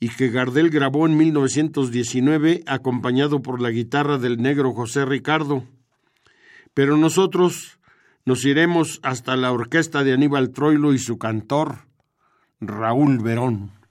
y 0.00 0.08
que 0.08 0.30
Gardel 0.30 0.70
grabó 0.70 1.06
en 1.06 1.16
1919 1.16 2.62
acompañado 2.66 3.42
por 3.42 3.60
la 3.60 3.70
guitarra 3.70 4.18
del 4.18 4.42
negro 4.42 4.72
José 4.72 5.04
Ricardo. 5.04 5.64
Pero 6.74 6.96
nosotros 6.96 7.78
nos 8.24 8.44
iremos 8.44 9.00
hasta 9.02 9.36
la 9.36 9.52
orquesta 9.52 10.02
de 10.02 10.12
Aníbal 10.12 10.50
Troilo 10.50 10.92
y 10.92 10.98
su 10.98 11.18
cantor, 11.18 11.86
Raúl 12.60 13.18
Verón. 13.18 13.83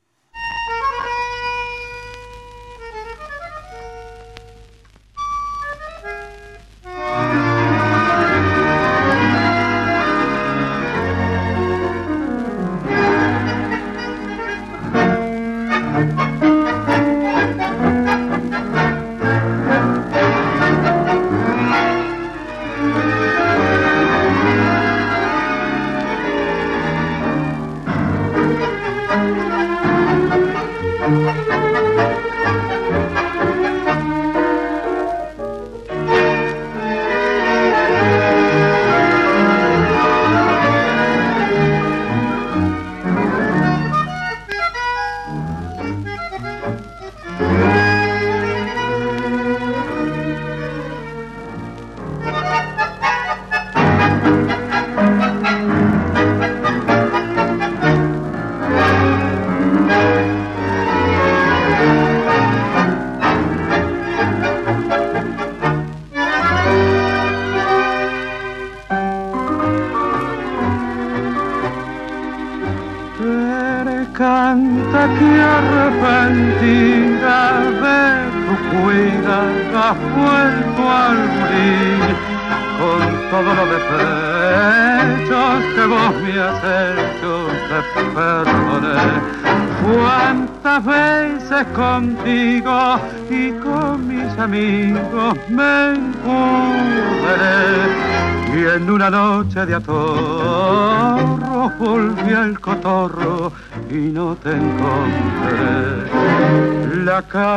De 15.94 16.53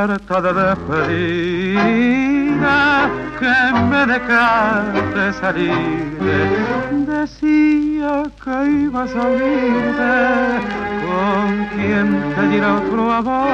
carta 0.06 0.40
de 0.40 0.52
despedida 0.52 1.90
que 3.38 3.56
me 3.90 4.06
dejaste 4.06 5.32
salir 5.40 6.56
decía 7.06 8.24
que 8.42 8.70
ibas 8.82 9.10
a 9.14 9.22
unirte 9.22 10.14
con 11.06 11.66
quien 11.74 12.06
te 12.34 12.42
diera 12.48 12.76
otro 12.76 13.12
amor. 13.12 13.48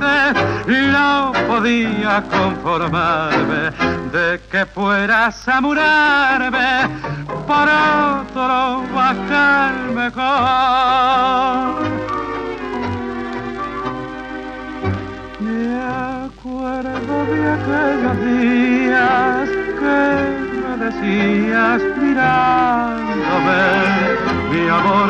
no 0.68 1.32
podía 1.48 2.22
conformarme 2.30 3.70
de 4.12 4.38
que 4.50 4.66
fueras 4.66 5.48
a 5.48 5.60
murarme 5.62 6.86
por 7.46 7.66
otro 7.66 8.84
bajar 8.94 9.74
mejor. 9.94 11.80
Me 15.40 15.80
acuerdo 16.26 17.24
de 17.32 17.40
aquellos 17.56 18.16
días 18.26 19.48
que 19.80 20.00
me 20.60 20.72
decías 20.84 21.80
mirándome, 21.96 23.62
mi 24.52 24.68
amor 24.68 25.08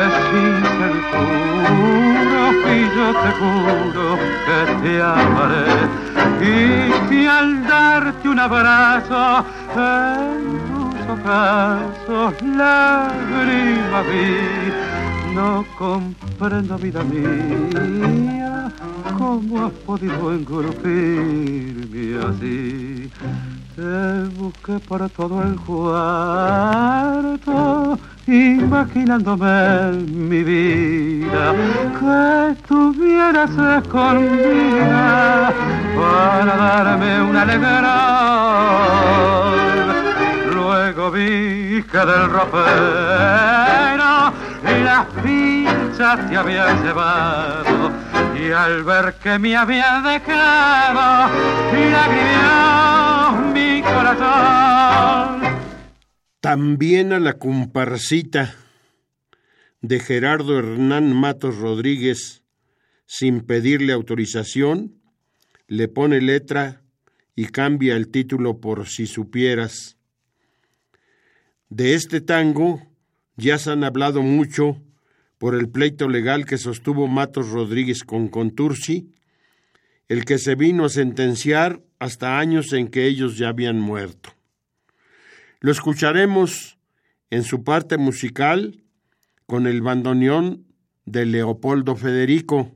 es 0.00 0.14
inseguro 0.46 1.76
y 2.72 2.78
yo 2.96 3.06
te 3.22 3.30
juro 3.40 4.06
que 4.46 4.58
te 4.82 4.92
amaré 5.02 5.70
y 6.40 6.52
que 7.08 7.20
al 7.28 7.66
darte 7.66 8.28
un 8.28 8.38
abrazo 8.38 9.44
en 9.74 10.38
tus 10.68 10.94
ojos 12.08 12.34
lágrimas 12.42 14.04
vi. 14.06 14.24
No 15.34 15.64
comprendo, 15.76 16.78
vida 16.78 17.02
mía, 17.02 18.72
cómo 19.18 19.66
has 19.66 19.72
podido 19.84 20.32
engulfirme 20.32 22.04
así. 22.26 23.10
Te 23.76 24.24
busqué 24.38 24.78
por 24.88 25.06
todo 25.10 25.42
el 25.42 25.54
cuarto, 25.56 25.98
imaginándome 28.26 29.92
mi 30.08 30.42
vida, 30.42 31.54
que 32.00 32.52
estuvieras 32.52 33.50
escondida 33.50 35.52
para 35.94 36.56
darme 36.56 37.20
una 37.20 37.42
alegrón. 37.42 37.76
Luego 40.54 41.10
vi 41.10 41.82
que 41.82 41.98
del 41.98 42.30
ropero 42.30 43.36
las 44.84 45.06
pinchas 45.22 46.30
te 46.30 46.36
habían 46.36 46.82
llevado 46.82 47.92
y 48.38 48.52
al 48.52 48.84
ver 48.84 49.16
que 49.22 49.38
me 49.38 49.54
había 49.54 50.00
dejado 50.00 51.28
lagrimeó 51.72 53.25
mi 53.56 53.80
corazón. 53.80 55.40
También 56.40 57.12
a 57.12 57.20
la 57.20 57.38
comparcita 57.38 58.54
de 59.80 59.98
Gerardo 59.98 60.58
Hernán 60.58 61.14
Matos 61.14 61.56
Rodríguez, 61.56 62.42
sin 63.06 63.40
pedirle 63.40 63.92
autorización, 63.92 65.00
le 65.68 65.88
pone 65.88 66.20
letra 66.20 66.82
y 67.34 67.46
cambia 67.46 67.96
el 67.96 68.08
título 68.08 68.60
por 68.60 68.86
Si 68.88 69.06
supieras. 69.06 69.96
De 71.68 71.94
este 71.94 72.20
tango 72.20 72.82
ya 73.36 73.58
se 73.58 73.70
han 73.70 73.84
hablado 73.84 74.22
mucho 74.22 74.82
por 75.38 75.54
el 75.54 75.68
pleito 75.68 76.08
legal 76.08 76.46
que 76.46 76.58
sostuvo 76.58 77.06
Matos 77.08 77.50
Rodríguez 77.50 78.04
con 78.04 78.28
Contursi, 78.28 79.12
el 80.08 80.24
que 80.24 80.38
se 80.38 80.54
vino 80.54 80.84
a 80.84 80.88
sentenciar 80.88 81.82
hasta 81.98 82.38
años 82.38 82.72
en 82.72 82.88
que 82.88 83.06
ellos 83.06 83.38
ya 83.38 83.48
habían 83.48 83.80
muerto. 83.80 84.30
Lo 85.60 85.72
escucharemos 85.72 86.78
en 87.30 87.42
su 87.42 87.64
parte 87.64 87.96
musical 87.96 88.82
con 89.46 89.66
el 89.66 89.82
bandoneón 89.82 90.66
de 91.04 91.26
Leopoldo 91.26 91.96
Federico, 91.96 92.72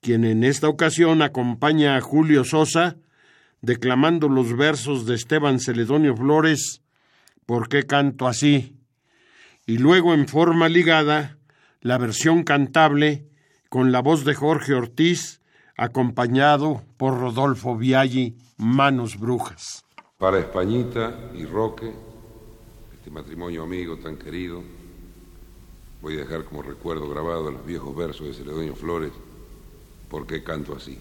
quien 0.00 0.24
en 0.24 0.44
esta 0.44 0.68
ocasión 0.68 1.22
acompaña 1.22 1.96
a 1.96 2.00
Julio 2.00 2.44
Sosa 2.44 2.96
declamando 3.60 4.28
los 4.28 4.56
versos 4.56 5.06
de 5.06 5.16
Esteban 5.16 5.58
Celedonio 5.58 6.16
Flores, 6.16 6.82
¿Por 7.48 7.70
qué 7.70 7.84
canto 7.84 8.28
así? 8.28 8.76
Y 9.64 9.78
luego 9.78 10.12
en 10.12 10.28
forma 10.28 10.68
ligada 10.68 11.38
la 11.80 11.96
versión 11.96 12.42
cantable 12.42 13.26
con 13.70 13.90
la 13.90 14.02
voz 14.02 14.26
de 14.26 14.34
Jorge 14.34 14.74
Ortiz, 14.74 15.37
acompañado 15.78 16.82
por 16.98 17.18
Rodolfo 17.18 17.76
Viaggi, 17.76 18.36
Manos 18.58 19.18
Brujas. 19.18 19.84
Para 20.18 20.38
Españita 20.38 21.30
y 21.34 21.46
Roque, 21.46 21.90
este 22.92 23.10
matrimonio 23.10 23.62
amigo 23.62 23.96
tan 23.96 24.16
querido, 24.16 24.62
voy 26.02 26.16
a 26.16 26.18
dejar 26.18 26.44
como 26.44 26.60
recuerdo 26.60 27.08
grabado 27.08 27.50
los 27.50 27.64
viejos 27.64 27.96
versos 27.96 28.26
de 28.26 28.34
Celedonio 28.34 28.74
Flores, 28.74 29.12
¿Por 30.08 30.26
qué 30.26 30.42
canto 30.42 30.74
así? 30.74 30.98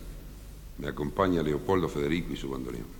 Me 0.77 0.87
acompaña 0.87 1.41
Leopoldo 1.41 1.87
Federico 1.87 2.33
y 2.33 2.37
su 2.37 2.49
bandoneón. 2.49 2.97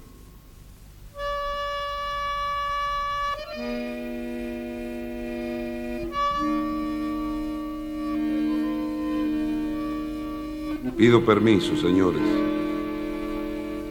Pido 10.96 11.24
permiso, 11.26 11.76
señores. 11.76 12.22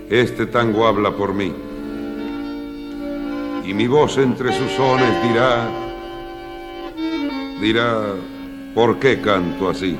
Este 0.09 0.47
tango 0.47 0.87
habla 0.87 1.11
por 1.11 1.35
mí. 1.35 1.53
Y 3.65 3.75
mi 3.75 3.89
voz 3.89 4.17
entre 4.19 4.53
sus 4.53 4.71
sones 4.73 5.23
dirá, 5.29 5.69
dirá, 7.61 8.15
¿por 8.75 8.99
qué 8.99 9.21
canto 9.21 9.69
así? 9.69 9.99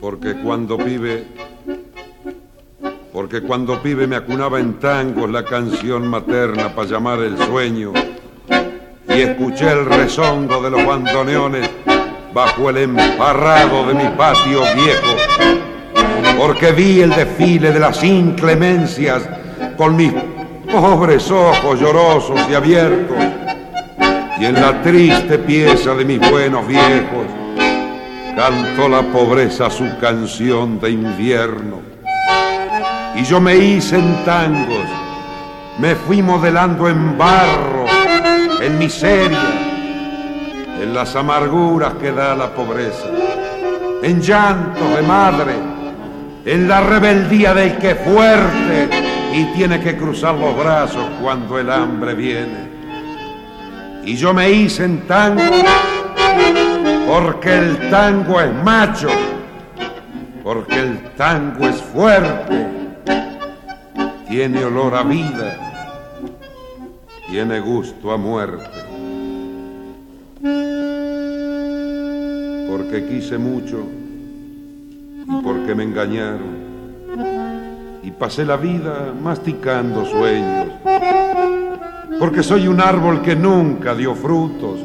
Porque 0.00 0.34
cuando 0.42 0.78
pibe 0.78 1.26
porque 3.12 3.42
cuando 3.42 3.82
pibe 3.82 4.06
me 4.06 4.16
acunaba 4.16 4.58
en 4.58 4.78
tangos 4.78 5.30
la 5.30 5.44
canción 5.44 6.08
materna 6.08 6.74
para 6.74 6.88
llamar 6.88 7.18
el 7.20 7.36
sueño 7.36 7.92
y 9.06 9.20
escuché 9.20 9.70
el 9.70 9.84
rezongo 9.84 10.62
de 10.62 10.70
los 10.70 10.86
bandoneones 10.86 11.68
bajo 12.32 12.70
el 12.70 12.78
emparrado 12.78 13.86
de 13.86 13.94
mi 13.94 14.08
patio 14.16 14.62
viejo, 14.74 15.16
porque 16.38 16.72
vi 16.72 17.02
el 17.02 17.10
desfile 17.10 17.72
de 17.72 17.78
las 17.78 18.02
inclemencias 18.02 19.28
con 19.76 19.96
mis 19.96 20.14
pobres 20.70 21.30
ojos 21.30 21.78
llorosos 21.78 22.40
y 22.50 22.54
abiertos, 22.54 23.18
y 24.38 24.46
en 24.46 24.54
la 24.54 24.80
triste 24.80 25.38
pieza 25.38 25.94
de 25.94 26.06
mis 26.06 26.30
buenos 26.30 26.66
viejos 26.66 27.26
cantó 28.34 28.88
la 28.88 29.02
pobreza 29.02 29.68
su 29.68 29.84
canción 30.00 30.80
de 30.80 30.90
invierno 30.92 31.91
y 33.14 33.24
yo 33.24 33.40
me 33.40 33.56
hice 33.56 33.98
en 33.98 34.24
tangos, 34.24 34.86
me 35.78 35.94
fui 35.94 36.22
modelando 36.22 36.88
en 36.88 37.16
barro, 37.18 37.84
en 38.60 38.78
miseria, 38.78 39.38
en 40.80 40.94
las 40.94 41.14
amarguras 41.14 41.94
que 41.94 42.12
da 42.12 42.34
la 42.34 42.54
pobreza, 42.54 43.08
en 44.02 44.20
llanto 44.20 44.84
de 44.96 45.02
madre, 45.02 45.54
en 46.44 46.68
la 46.68 46.80
rebeldía 46.80 47.54
del 47.54 47.78
que 47.78 47.94
fuerte 47.96 48.88
y 49.34 49.44
tiene 49.56 49.80
que 49.80 49.96
cruzar 49.96 50.34
los 50.34 50.56
brazos 50.56 51.04
cuando 51.20 51.58
el 51.58 51.70
hambre 51.70 52.14
viene. 52.14 52.72
Y 54.04 54.16
yo 54.16 54.34
me 54.34 54.50
hice 54.50 54.84
en 54.84 55.06
tango 55.06 55.42
porque 57.06 57.54
el 57.56 57.90
tango 57.90 58.40
es 58.40 58.52
macho, 58.64 59.08
porque 60.42 60.80
el 60.80 61.14
tango 61.14 61.68
es 61.68 61.80
fuerte 61.80 62.81
tiene 64.32 64.64
olor 64.64 64.94
a 64.94 65.02
vida, 65.02 65.58
tiene 67.28 67.60
gusto 67.60 68.12
a 68.12 68.16
muerte. 68.16 68.64
Porque 72.66 73.06
quise 73.10 73.36
mucho 73.36 73.84
y 75.28 75.42
porque 75.42 75.74
me 75.74 75.82
engañaron 75.84 76.56
y 78.02 78.10
pasé 78.10 78.46
la 78.46 78.56
vida 78.56 79.12
masticando 79.22 80.06
sueños. 80.06 80.68
Porque 82.18 82.42
soy 82.42 82.68
un 82.68 82.80
árbol 82.80 83.20
que 83.20 83.36
nunca 83.36 83.94
dio 83.94 84.14
frutos. 84.14 84.80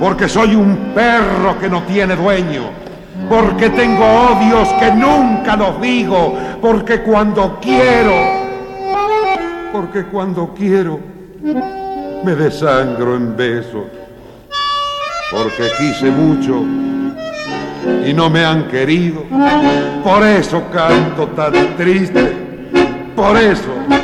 Porque 0.00 0.28
soy 0.28 0.56
un 0.56 0.92
perro 0.92 1.60
que 1.60 1.68
no 1.68 1.84
tiene 1.84 2.16
dueño. 2.16 2.70
Porque 3.28 3.70
tengo 3.70 4.04
odios 4.04 4.68
que 4.80 4.90
nunca 4.90 5.54
los 5.54 5.80
digo. 5.80 6.36
Porque 6.60 7.02
cuando 7.02 7.60
quiero 7.60 8.43
porque 9.74 10.04
cuando 10.04 10.54
quiero 10.56 11.00
me 11.42 12.36
desangro 12.36 13.16
en 13.16 13.36
besos, 13.36 13.86
porque 15.32 15.64
quise 15.76 16.12
mucho 16.12 16.62
y 18.06 18.12
no 18.12 18.30
me 18.30 18.44
han 18.44 18.68
querido, 18.68 19.24
por 20.04 20.22
eso 20.22 20.62
canto 20.72 21.26
tan 21.34 21.76
triste, 21.76 22.32
por 23.16 23.36
eso. 23.36 24.03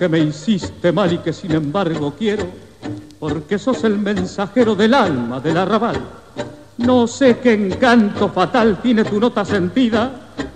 Que 0.00 0.08
me 0.08 0.18
hiciste 0.18 0.92
mal 0.92 1.12
y 1.12 1.18
que 1.18 1.30
sin 1.30 1.52
embargo 1.52 2.14
quiero, 2.18 2.46
porque 3.18 3.58
sos 3.58 3.84
el 3.84 3.98
mensajero 3.98 4.74
del 4.74 4.94
alma 4.94 5.40
del 5.40 5.58
arrabal. 5.58 6.00
No 6.78 7.06
sé 7.06 7.36
qué 7.36 7.52
encanto 7.52 8.30
fatal 8.30 8.80
tiene 8.80 9.04
tu 9.04 9.20
nota 9.20 9.44
sentida, 9.44 10.10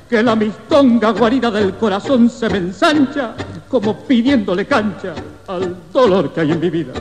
que 0.09 0.23
la 0.23 0.35
mistonga 0.35 1.11
guarida 1.11 1.51
del 1.51 1.75
corazón 1.75 2.31
se 2.31 2.49
me 2.49 2.57
ensancha 2.57 3.35
como 3.69 3.99
pidiéndole 3.99 4.65
cancha 4.65 5.13
al 5.47 5.77
dolor 5.93 6.33
que 6.33 6.41
hay 6.41 6.53
en 6.53 6.61
mi 6.61 6.71
vida. 6.71 6.95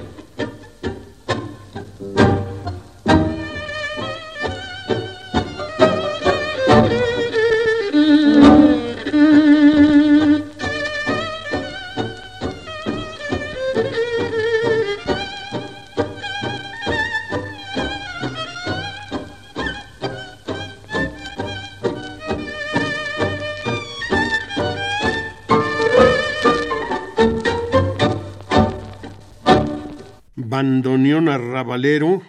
Arrabalero 31.64 32.22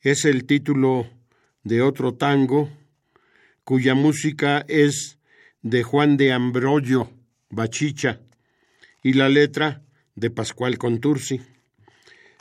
es 0.00 0.24
el 0.24 0.44
título 0.44 1.10
de 1.64 1.82
otro 1.82 2.14
tango 2.14 2.70
cuya 3.64 3.96
música 3.96 4.64
es 4.68 5.18
de 5.62 5.82
Juan 5.82 6.16
de 6.16 6.32
Ambrogio 6.32 7.10
Bachicha 7.50 8.20
y 9.02 9.14
la 9.14 9.28
letra 9.28 9.82
de 10.14 10.30
Pascual 10.30 10.78
Contursi. 10.78 11.40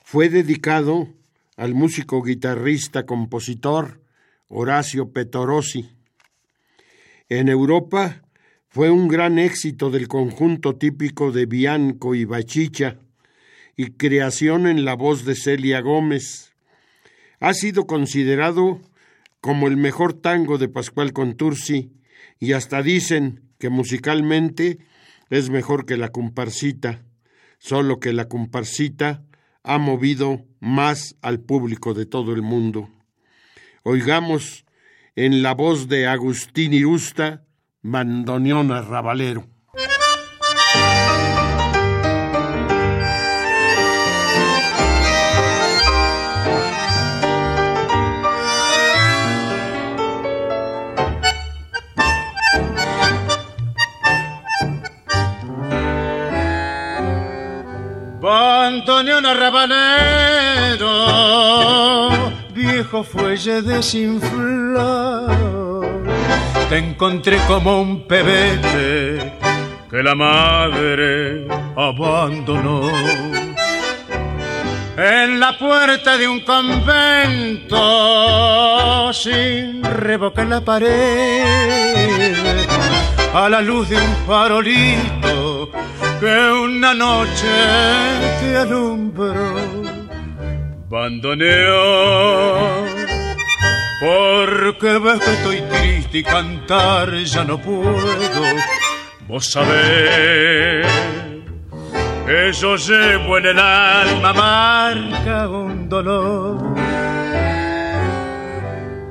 Fue 0.04 0.30
dedicado 0.30 1.08
al 1.56 1.74
músico 1.74 2.22
guitarrista 2.22 3.08
compositor 3.08 4.00
Horacio 4.50 5.12
Petorosi. 5.12 5.90
En 7.28 7.50
Europa 7.50 8.22
fue 8.68 8.92
un 8.92 9.08
gran 9.08 9.40
éxito 9.40 9.90
del 9.90 10.08
conjunto 10.08 10.76
típico 10.76 11.32
de 11.32 11.48
Bianco 11.48 12.14
y 12.14 12.24
Bachicha 12.24 13.00
y 13.78 13.92
creación 13.92 14.66
en 14.68 14.84
la 14.84 14.96
voz 14.96 15.24
de 15.24 15.36
Celia 15.36 15.82
Gómez. 15.82 16.56
Ha 17.40 17.54
sido 17.54 17.86
considerado 17.86 18.82
como 19.40 19.68
el 19.68 19.78
mejor 19.78 20.14
tango 20.14 20.58
de 20.58 20.68
Pascual 20.68 21.14
Contursi 21.14 21.92
y 22.40 22.54
hasta 22.54 22.82
dicen 22.82 23.44
que 23.60 23.70
musicalmente 23.70 24.80
es 25.30 25.52
mejor 25.52 25.86
que 25.86 25.96
la 25.96 26.10
comparsita, 26.10 27.04
solo 27.60 28.00
que 28.00 28.14
la 28.14 28.28
comparsita 28.28 29.24
ha 29.64 29.78
movido 29.78 30.44
más 30.60 31.16
al 31.22 31.40
público 31.40 31.94
de 31.94 32.08
todo 32.08 32.34
el 32.34 32.42
mundo. 32.42 32.90
Oigamos 33.84 34.66
en 35.16 35.44
la 35.44 35.54
voz 35.54 35.88
de 35.88 36.08
Agustín 36.08 36.74
Irusta, 36.74 37.46
Bandoneón 37.84 38.72
Arrabalero. 38.72 39.48
Antonio 58.80 59.20
Rabanero, 59.34 60.88
viejo 62.54 63.04
fuelle 63.04 63.64
desinflado, 63.64 65.26
te 66.70 66.78
encontré 66.78 67.40
como 67.48 67.82
un 67.82 68.08
pebete 68.08 69.34
que 69.90 70.04
la 70.04 70.14
madre 70.14 71.48
abandonó. 71.76 72.92
En 74.96 75.40
la 75.40 75.58
puerta 75.58 76.16
de 76.16 76.28
un 76.28 76.42
convento, 76.42 77.82
sin 79.12 79.84
revocar 79.84 80.46
la 80.46 80.62
pared, 80.62 81.48
a 83.34 83.50
la 83.50 83.60
luz 83.62 83.90
de 83.90 83.96
un 83.96 84.16
farolito 84.28 85.72
que 86.20 86.52
una 86.52 86.94
noche 86.94 87.48
te 88.40 88.58
alumbró. 88.58 89.54
Bandoneo, 90.90 92.86
porque 94.00 95.00
ves 95.00 95.20
que 95.20 95.32
estoy 95.34 95.62
triste 95.62 96.18
y 96.20 96.24
cantar 96.24 97.14
ya 97.14 97.44
no 97.44 97.58
puedo. 97.58 98.44
Vos 99.28 99.46
sabés 99.46 100.88
que 102.26 102.52
yo 102.54 102.76
llevo 102.78 103.38
en 103.38 103.46
el 103.48 103.60
alma 103.60 104.34
marca 104.34 105.50
un 105.50 105.90
dolor. 105.90 106.76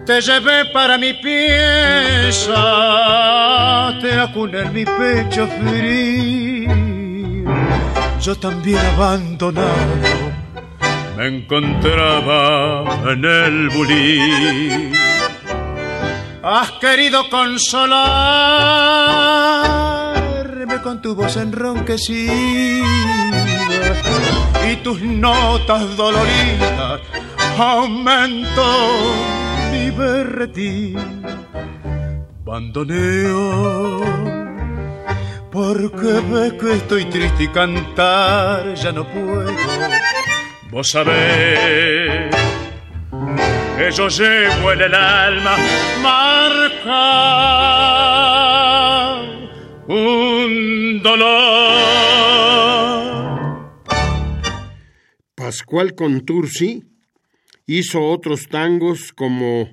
Te 0.06 0.20
llevé 0.20 0.66
para 0.66 0.96
mi 0.98 1.14
pieza, 1.14 2.54
te 4.00 4.12
acuné 4.14 4.60
en 4.60 4.72
mi 4.72 4.84
pecho 4.84 5.48
frío 5.58 6.85
yo 8.20 8.34
también 8.36 8.78
abandonado 8.78 10.36
me 11.16 11.28
encontraba 11.28 12.84
en 13.10 13.24
el 13.24 13.70
bulí. 13.70 14.92
Has 16.42 16.72
querido 16.72 17.28
consolarme 17.30 17.96
con 20.82 21.00
tu 21.00 21.14
voz 21.14 21.36
enronquecida 21.38 22.32
y 24.70 24.76
tus 24.76 25.00
notas 25.00 25.96
doloridas 25.96 27.00
aumentó 27.58 29.14
mi 29.72 29.90
berretín. 29.90 31.22
Bandoneo 32.44 34.35
porque 35.56 36.20
ves 36.30 36.52
que 36.60 36.72
estoy 36.74 37.04
triste 37.06 37.44
y 37.44 37.48
cantar 37.48 38.74
ya 38.74 38.92
no 38.92 39.10
puedo. 39.10 39.50
Vos 40.70 40.90
sabés 40.90 42.30
que 43.78 43.90
yo 43.90 44.08
llevo 44.08 44.72
en 44.72 44.82
el 44.82 44.94
alma 44.94 45.56
marca 46.02 46.92
un 49.88 51.00
dolor. 51.02 51.86
Pascual 55.34 55.94
Contursi 55.94 56.84
hizo 57.66 58.02
otros 58.02 58.48
tangos 58.50 59.10
como 59.14 59.70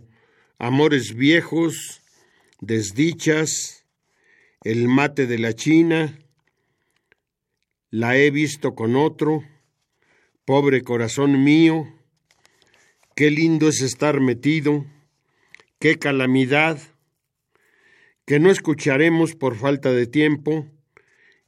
Amores 0.59 1.13
Viejos, 1.13 1.99
Desdichas, 2.61 3.82
el 4.63 4.87
mate 4.87 5.27
de 5.27 5.39
la 5.39 5.53
China, 5.53 6.17
la 7.89 8.17
he 8.17 8.31
visto 8.31 8.75
con 8.75 8.95
otro, 8.95 9.43
pobre 10.45 10.83
corazón 10.83 11.43
mío, 11.43 11.85
qué 13.13 13.29
lindo 13.29 13.67
es 13.67 13.81
estar 13.81 14.21
metido, 14.21 14.85
qué 15.79 15.99
calamidad, 15.99 16.79
que 18.25 18.39
no 18.39 18.49
escucharemos 18.49 19.35
por 19.35 19.57
falta 19.57 19.91
de 19.91 20.07
tiempo 20.07 20.65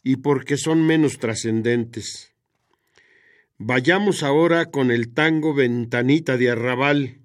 y 0.03 0.17
porque 0.17 0.57
son 0.57 0.85
menos 0.85 1.17
trascendentes. 1.17 2.33
Vayamos 3.57 4.23
ahora 4.23 4.65
con 4.65 4.91
el 4.91 5.13
tango 5.13 5.53
Ventanita 5.53 6.35
de 6.35 6.51
Arrabal, 6.51 7.21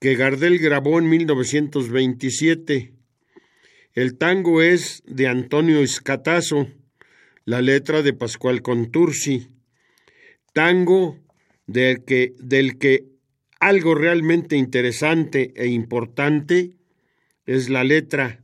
que 0.00 0.14
Gardel 0.14 0.58
grabó 0.58 0.98
en 0.98 1.10
1927 1.10 2.91
el 3.94 4.16
tango 4.16 4.62
es 4.62 5.02
de 5.06 5.26
Antonio 5.26 5.80
Escatazo, 5.80 6.68
la 7.44 7.60
letra 7.60 8.02
de 8.02 8.14
Pascual 8.14 8.62
Contursi. 8.62 9.48
Tango 10.54 11.18
del 11.66 12.04
que, 12.04 12.34
del 12.38 12.78
que 12.78 13.04
algo 13.60 13.94
realmente 13.94 14.56
interesante 14.56 15.52
e 15.56 15.66
importante 15.66 16.76
es 17.44 17.68
la 17.68 17.84
letra, 17.84 18.42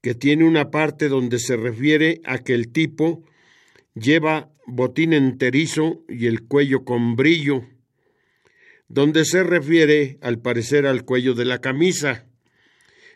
que 0.00 0.14
tiene 0.14 0.44
una 0.44 0.70
parte 0.70 1.08
donde 1.08 1.38
se 1.38 1.56
refiere 1.56 2.20
a 2.24 2.38
que 2.38 2.54
el 2.54 2.72
tipo 2.72 3.22
lleva 3.94 4.50
botín 4.66 5.12
enterizo 5.12 6.02
y 6.08 6.26
el 6.26 6.42
cuello 6.42 6.84
con 6.84 7.14
brillo, 7.14 7.68
donde 8.88 9.24
se 9.24 9.44
refiere 9.44 10.18
al 10.22 10.40
parecer 10.40 10.86
al 10.86 11.04
cuello 11.04 11.34
de 11.34 11.44
la 11.44 11.60
camisa, 11.60 12.26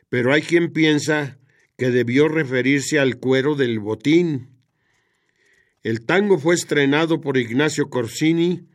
pero 0.09 0.33
hay 0.33 0.43
quien 0.43 0.73
piensa 0.73 1.39
que 1.77 1.91
debió 1.91 2.29
referirse 2.29 2.99
al 2.99 3.19
cuero 3.19 3.55
del 3.55 3.79
botín. 3.79 4.49
El 5.83 6.05
tango 6.05 6.39
fue 6.39 6.55
estrenado 6.55 7.21
por 7.21 7.37
Ignacio 7.37 7.91
Corsini 7.91 8.67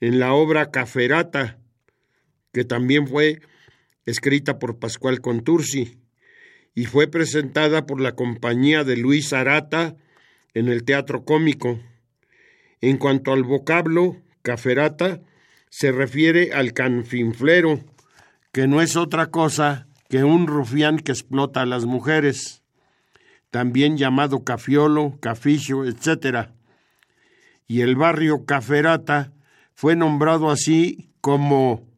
en 0.00 0.18
la 0.18 0.34
obra 0.34 0.70
Caferata, 0.70 1.58
que 2.52 2.64
también 2.64 3.06
fue 3.06 3.40
escrita 4.06 4.58
por 4.58 4.78
Pascual 4.78 5.20
Contursi 5.20 5.98
y 6.74 6.86
fue 6.86 7.08
presentada 7.08 7.86
por 7.86 8.00
la 8.00 8.12
compañía 8.12 8.84
de 8.84 8.96
Luis 8.96 9.32
Arata 9.32 9.96
en 10.54 10.68
el 10.68 10.84
Teatro 10.84 11.24
Cómico. 11.24 11.80
En 12.80 12.98
cuanto 12.98 13.32
al 13.32 13.44
vocablo, 13.44 14.16
caferata 14.42 15.20
se 15.70 15.92
refiere 15.92 16.52
al 16.52 16.72
canfinflero, 16.72 17.80
que 18.52 18.66
no 18.66 18.82
es 18.82 18.96
otra 18.96 19.30
cosa 19.30 19.86
que 20.12 20.24
un 20.24 20.46
rufián 20.46 20.98
que 20.98 21.10
explota 21.10 21.62
a 21.62 21.64
las 21.64 21.86
mujeres, 21.86 22.62
también 23.50 23.96
llamado 23.96 24.44
cafiolo, 24.44 25.16
caficio, 25.20 25.86
etc. 25.86 26.50
Y 27.66 27.80
el 27.80 27.96
barrio 27.96 28.44
Caferata 28.44 29.32
fue 29.72 29.96
nombrado 29.96 30.50
así 30.50 31.08
como 31.22 31.88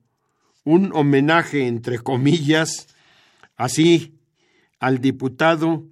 un 0.63 0.93
homenaje, 0.95 1.67
entre 1.67 1.99
comillas, 1.99 2.87
así 3.57 4.15
al 4.79 5.01
diputado 5.01 5.83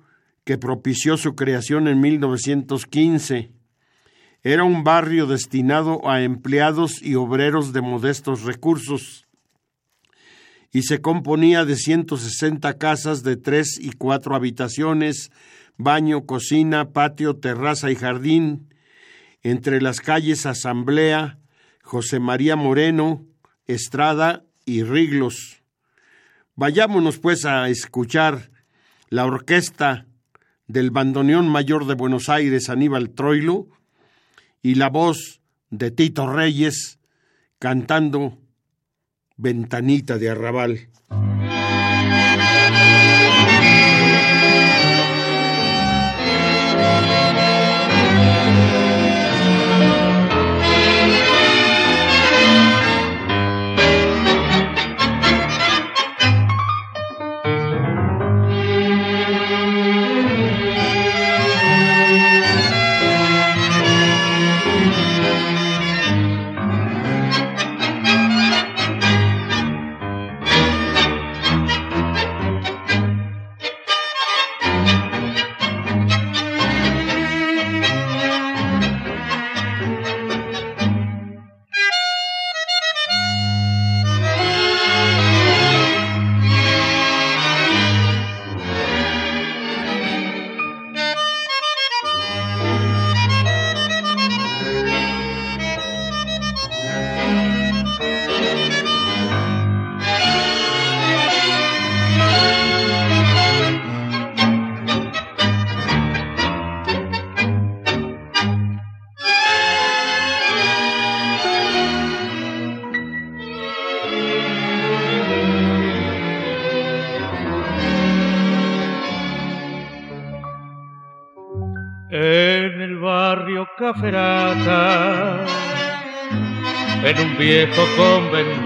que 0.44 0.58
propició 0.58 1.16
su 1.16 1.34
creación 1.34 1.88
en 1.88 2.00
1915. 2.00 3.50
Era 4.44 4.62
un 4.62 4.84
barrio 4.84 5.26
destinado 5.26 6.08
a 6.08 6.22
empleados 6.22 7.02
y 7.02 7.16
obreros 7.16 7.72
de 7.72 7.80
modestos 7.80 8.44
recursos 8.44 9.21
y 10.72 10.82
se 10.82 11.02
componía 11.02 11.64
de 11.66 11.76
160 11.76 12.78
casas 12.78 13.22
de 13.22 13.36
tres 13.36 13.78
y 13.78 13.92
cuatro 13.92 14.34
habitaciones, 14.34 15.30
baño, 15.76 16.24
cocina, 16.24 16.92
patio, 16.92 17.36
terraza 17.36 17.90
y 17.90 17.96
jardín, 17.96 18.74
entre 19.42 19.82
las 19.82 20.00
calles 20.00 20.46
Asamblea, 20.46 21.38
José 21.82 22.20
María 22.20 22.56
Moreno, 22.56 23.26
Estrada 23.66 24.44
y 24.64 24.82
Riglos. 24.82 25.62
Vayámonos 26.54 27.18
pues 27.18 27.44
a 27.44 27.68
escuchar 27.68 28.50
la 29.08 29.26
orquesta 29.26 30.06
del 30.66 30.90
bandoneón 30.90 31.48
mayor 31.48 31.86
de 31.86 31.94
Buenos 31.94 32.30
Aires, 32.30 32.70
Aníbal 32.70 33.10
Troilo, 33.10 33.66
y 34.62 34.76
la 34.76 34.88
voz 34.88 35.42
de 35.70 35.90
Tito 35.90 36.32
Reyes 36.32 36.98
cantando 37.58 38.38
Ventanita 39.42 40.18
de 40.18 40.30
Arrabal. 40.30 40.78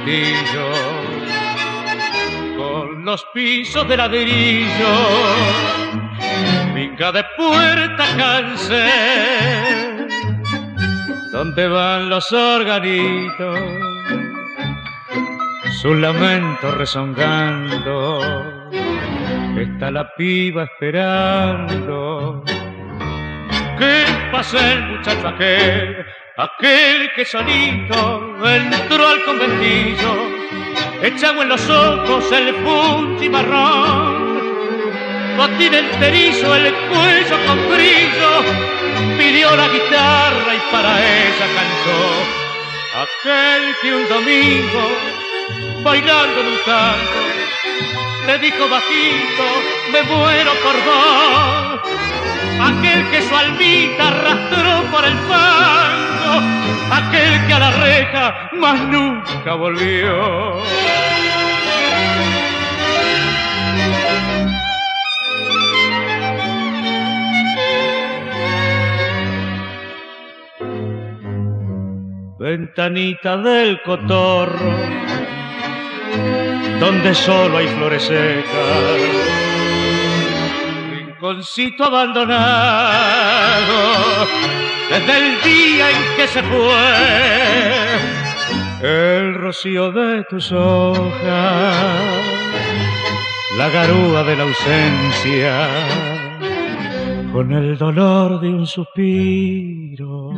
Conventillo 0.07 0.71
con 2.57 3.05
los 3.05 3.25
pisos 3.35 3.89
de 3.89 3.97
ladrillo, 3.97 4.95
finca 6.75 7.13
de 7.13 7.25
puerta 7.37 8.05
cáncer, 8.17 10.09
donde 11.33 11.69
van 11.69 12.09
los 12.09 12.33
organitos, 12.33 13.59
su 15.83 15.95
lamento 15.95 16.71
rezongando, 16.73 18.21
está 19.57 19.91
la 19.91 20.15
piba 20.15 20.65
esperando 20.65 22.45
¿Qué 23.79 24.05
pasa 24.33 24.73
el 24.73 24.83
muchacho 24.87 25.29
aquel? 25.29 26.07
Aquel 26.39 27.15
que 27.15 27.25
solito 27.25 28.37
entró 28.47 29.09
al 29.09 29.25
conventillo, 29.25 30.13
echado 31.01 31.41
en 31.41 31.49
los 31.49 31.67
ojos 31.67 32.31
el 32.31 32.55
punchi 32.57 33.31
marrón, 33.31 34.37
botín 35.39 35.73
enterizo, 35.73 36.55
el 36.55 36.75
cuello 36.91 37.37
con 37.47 37.57
brillo, 37.71 38.45
pidió 39.17 39.57
la 39.57 39.67
guitarra 39.67 40.55
y 40.55 40.61
para 40.71 40.99
ella 41.01 41.47
cantó. 41.57 42.01
Aquel 43.01 43.75
que 43.81 43.95
un 43.95 44.07
domingo, 44.07 44.85
bailando 45.83 46.41
en 46.43 46.47
un 46.49 46.59
canto, 46.67 47.21
le 48.27 48.39
dijo 48.39 48.69
bajito, 48.69 49.45
me 49.93 50.03
muero 50.03 50.53
por 50.63 50.75
vos 50.85 51.67
aquel 52.61 53.11
que 53.11 53.23
su 53.23 53.37
almita 53.37 54.09
arrastró 54.09 54.91
por 54.91 55.05
el 55.05 55.17
fango, 55.29 56.35
aquel 56.91 57.47
que 57.47 57.53
a 57.53 57.59
la 57.59 57.71
reja 57.71 58.51
más 58.55 58.81
nunca 58.89 59.55
volvió. 59.55 60.57
Ventanita 72.39 73.39
del 73.39 73.83
cotorro, 73.83 74.71
donde 76.81 77.15
solo 77.15 77.59
hay 77.59 77.69
flores 77.69 78.03
secas. 78.03 79.01
Rinconcito 80.91 81.85
abandonado 81.85 82.37
desde 84.91 85.19
el 85.19 85.41
día 85.43 85.91
en 85.91 86.17
que 86.17 86.29
se 86.29 86.43
fue 86.43 88.17
el 88.83 89.35
rocío 89.35 89.91
de 89.91 90.23
tus 90.25 90.53
hojas, 90.53 91.23
la 93.57 93.69
garúa 93.71 94.23
de 94.23 94.37
la 94.37 94.43
ausencia, 94.45 95.69
con 97.33 97.53
el 97.53 97.77
dolor 97.79 98.41
de 98.41 98.49
un 98.49 98.67
suspiro, 98.67 100.31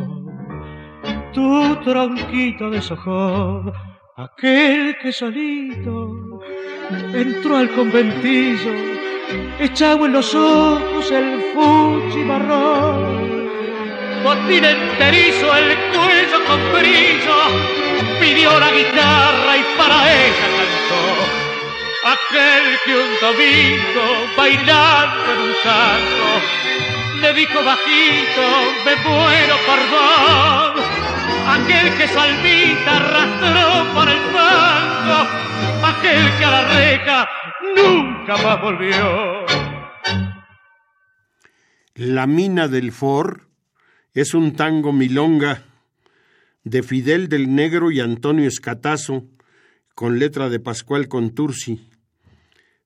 tu 1.33 1.75
tronquito 1.83 2.69
deshojó, 2.69 3.73
aquel 4.19 4.97
que 4.97 5.13
solito 5.13 6.41
entró 7.13 7.55
al 7.55 7.69
conventillo 7.69 8.73
echado 9.59 10.05
en 10.07 10.13
los 10.13 10.35
ojos 10.35 11.09
el 11.09 11.41
fuchi 11.53 12.23
marrón, 12.25 13.49
botín 14.21 14.65
enterizo, 14.65 15.55
el 15.55 15.77
cuello 15.93 16.39
con 16.47 16.59
brillo, 16.73 17.39
pidió 18.19 18.59
la 18.59 18.71
guitarra 18.71 19.57
y 19.57 19.63
para 19.77 19.97
ella 20.11 20.47
cantó. 20.57 21.03
Aquel 22.15 22.65
que 22.85 22.93
un 22.95 23.13
domingo 23.21 24.05
bailando 24.35 25.33
en 25.33 25.39
un 25.47 25.55
santo 25.63 26.25
le 27.21 27.33
dijo 27.33 27.63
bajito, 27.63 28.45
me 28.83 28.95
muero 28.97 29.55
por 29.65 29.79
vos. 29.91 30.98
Aquel 31.49 31.97
que 31.97 32.07
su 32.07 32.19
almita 32.19 32.97
arrastró 32.97 33.93
por 33.95 34.07
el 34.07 34.21
banco, 34.31 35.17
aquel 35.83 36.37
que 36.37 36.45
a 36.45 36.51
la 36.51 36.67
reja 36.77 37.27
nunca 37.75 38.37
más 38.37 38.61
volvió. 38.61 39.45
La 41.95 42.27
mina 42.27 42.67
del 42.67 42.91
For 42.91 43.47
es 44.13 44.35
un 44.35 44.55
tango 44.55 44.93
milonga 44.93 45.63
de 46.63 46.83
Fidel 46.83 47.29
del 47.29 47.55
Negro 47.55 47.89
y 47.89 47.99
Antonio 47.99 48.47
Escatazo, 48.47 49.25
con 49.95 50.19
letra 50.19 50.49
de 50.49 50.59
Pascual 50.59 51.07
Contursi. 51.07 51.89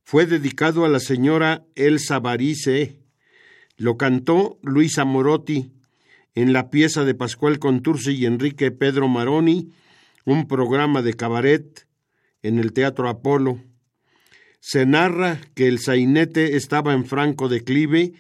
Fue 0.04 0.26
dedicado 0.26 0.86
a 0.86 0.88
la 0.88 1.02
señora 1.02 1.66
Elsa 1.76 2.20
Barice. 2.20 3.02
Lo 3.76 3.98
cantó 3.98 4.58
Luisa 4.62 5.04
Morotti 5.04 5.73
en 6.36 6.54
la 6.54 6.70
pieza 6.70 7.04
de 7.04 7.16
Pascual 7.16 7.60
Contursi 7.60 8.12
y 8.12 8.26
Enrique 8.26 8.72
Pedro 8.72 9.08
Maroni, 9.08 9.70
un 10.26 10.48
programa 10.48 11.02
de 11.02 11.14
cabaret 11.14 11.88
en 12.42 12.60
el 12.60 12.74
Teatro 12.74 13.10
Apolo. 13.10 13.60
Se 14.60 14.86
narra 14.86 15.40
que 15.56 15.68
el 15.68 15.80
sainete 15.80 16.56
estaba 16.56 16.94
en 16.94 17.06
franco 17.06 17.50
declive 17.50 18.14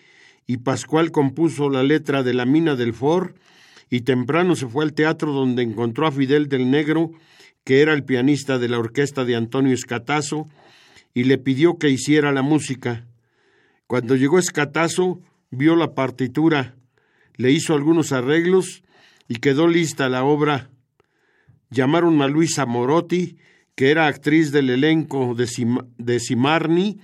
y 0.45 0.57
Pascual 0.57 1.11
compuso 1.11 1.69
la 1.69 1.83
letra 1.83 2.23
de 2.23 2.33
La 2.33 2.45
Mina 2.45 2.75
del 2.75 2.93
For 2.93 3.35
y 3.89 4.01
temprano 4.01 4.55
se 4.55 4.67
fue 4.67 4.83
al 4.83 4.93
teatro 4.93 5.31
donde 5.31 5.61
encontró 5.61 6.07
a 6.07 6.11
Fidel 6.11 6.49
del 6.49 6.71
Negro, 6.71 7.11
que 7.63 7.81
era 7.81 7.93
el 7.93 8.03
pianista 8.03 8.57
de 8.57 8.67
la 8.67 8.79
orquesta 8.79 9.23
de 9.23 9.35
Antonio 9.35 9.71
Escatazo, 9.71 10.49
y 11.13 11.25
le 11.25 11.37
pidió 11.37 11.77
que 11.77 11.89
hiciera 11.89 12.31
la 12.31 12.41
música. 12.41 13.05
Cuando 13.85 14.15
llegó 14.15 14.39
Escatazo, 14.39 15.21
vio 15.51 15.75
la 15.75 15.93
partitura, 15.93 16.75
le 17.35 17.51
hizo 17.51 17.73
algunos 17.73 18.11
arreglos 18.11 18.83
y 19.27 19.35
quedó 19.35 19.67
lista 19.67 20.09
la 20.09 20.23
obra. 20.23 20.69
Llamaron 21.69 22.21
a 22.21 22.27
Luisa 22.27 22.65
Morotti, 22.65 23.37
que 23.75 23.91
era 23.91 24.07
actriz 24.07 24.51
del 24.51 24.69
elenco 24.69 25.35
de, 25.35 26.19
Simarni, 26.19 26.99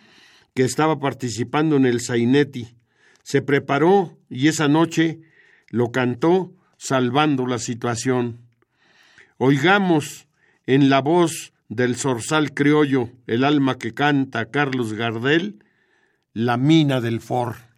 que 0.53 0.63
estaba 0.63 0.99
participando 0.99 1.77
en 1.77 1.85
el 1.85 2.01
Sainetti 2.01 2.79
se 3.29 3.43
preparó 3.43 4.17
y 4.27 4.47
esa 4.47 4.67
noche 4.67 5.19
lo 5.69 5.91
cantó 5.91 6.51
salvando 6.77 7.45
la 7.45 7.59
situación. 7.59 8.39
Oigamos 9.37 10.27
en 10.65 10.89
la 10.89 10.99
voz 11.01 11.53
del 11.67 11.95
zorzal 11.95 12.55
criollo, 12.55 13.11
el 13.27 13.43
alma 13.43 13.77
que 13.77 13.93
canta 13.93 14.49
Carlos 14.49 14.93
Gardel, 14.93 15.63
la 16.33 16.57
mina 16.57 17.01
del 17.01 17.21
For. 17.21 17.68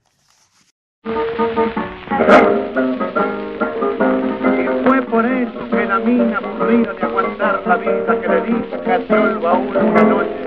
Y 4.58 4.86
fue 4.86 5.02
por 5.04 5.26
eso 5.26 5.70
que 5.70 5.86
la 5.86 6.00
mina 6.00 6.38
aburrida 6.38 6.94
de 6.94 7.04
aguantar 7.04 7.62
la 7.66 7.78
vida 7.78 8.22
que 8.22 8.28
le 8.28 8.42
di, 8.42 8.54
cayó 8.86 9.28
el 9.30 9.40
baúl 9.40 9.78
una 9.78 10.04
noche 10.04 10.42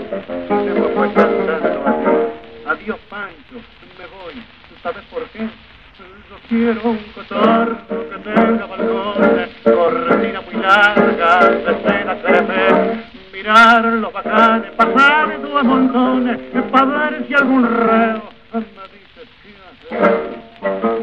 se 0.49 0.55
me 0.55 0.89
fue 0.95 1.13
cantando 1.13 1.83
así. 1.87 2.67
Adiós 2.67 2.99
Pancho, 3.11 3.57
me 3.99 4.07
voy 4.07 4.43
¿Sabes 4.83 5.05
por 5.11 5.23
qué? 5.31 5.41
Yo 5.41 6.37
quiero 6.49 6.91
un 6.91 6.99
cotorro 7.15 7.77
que 7.89 8.19
tenga 8.19 8.67
balcones, 8.67 9.49
cortina 9.65 10.41
muy 10.43 10.55
larga, 10.55 11.49
de 11.51 11.75
seda 11.83 12.23
crepe, 12.23 13.05
mirar 13.33 13.85
los 13.85 14.13
bacanes, 14.13 14.71
pasar 14.73 15.41
dos 15.41 15.65
montones, 15.65 16.39
para 16.71 17.11
ver 17.11 17.27
si 17.27 17.35
algún 17.35 17.65
reo 17.65 18.23
me 18.53 18.61
dice 18.61 19.23
qué 19.43 19.97
hacer. 19.97 20.94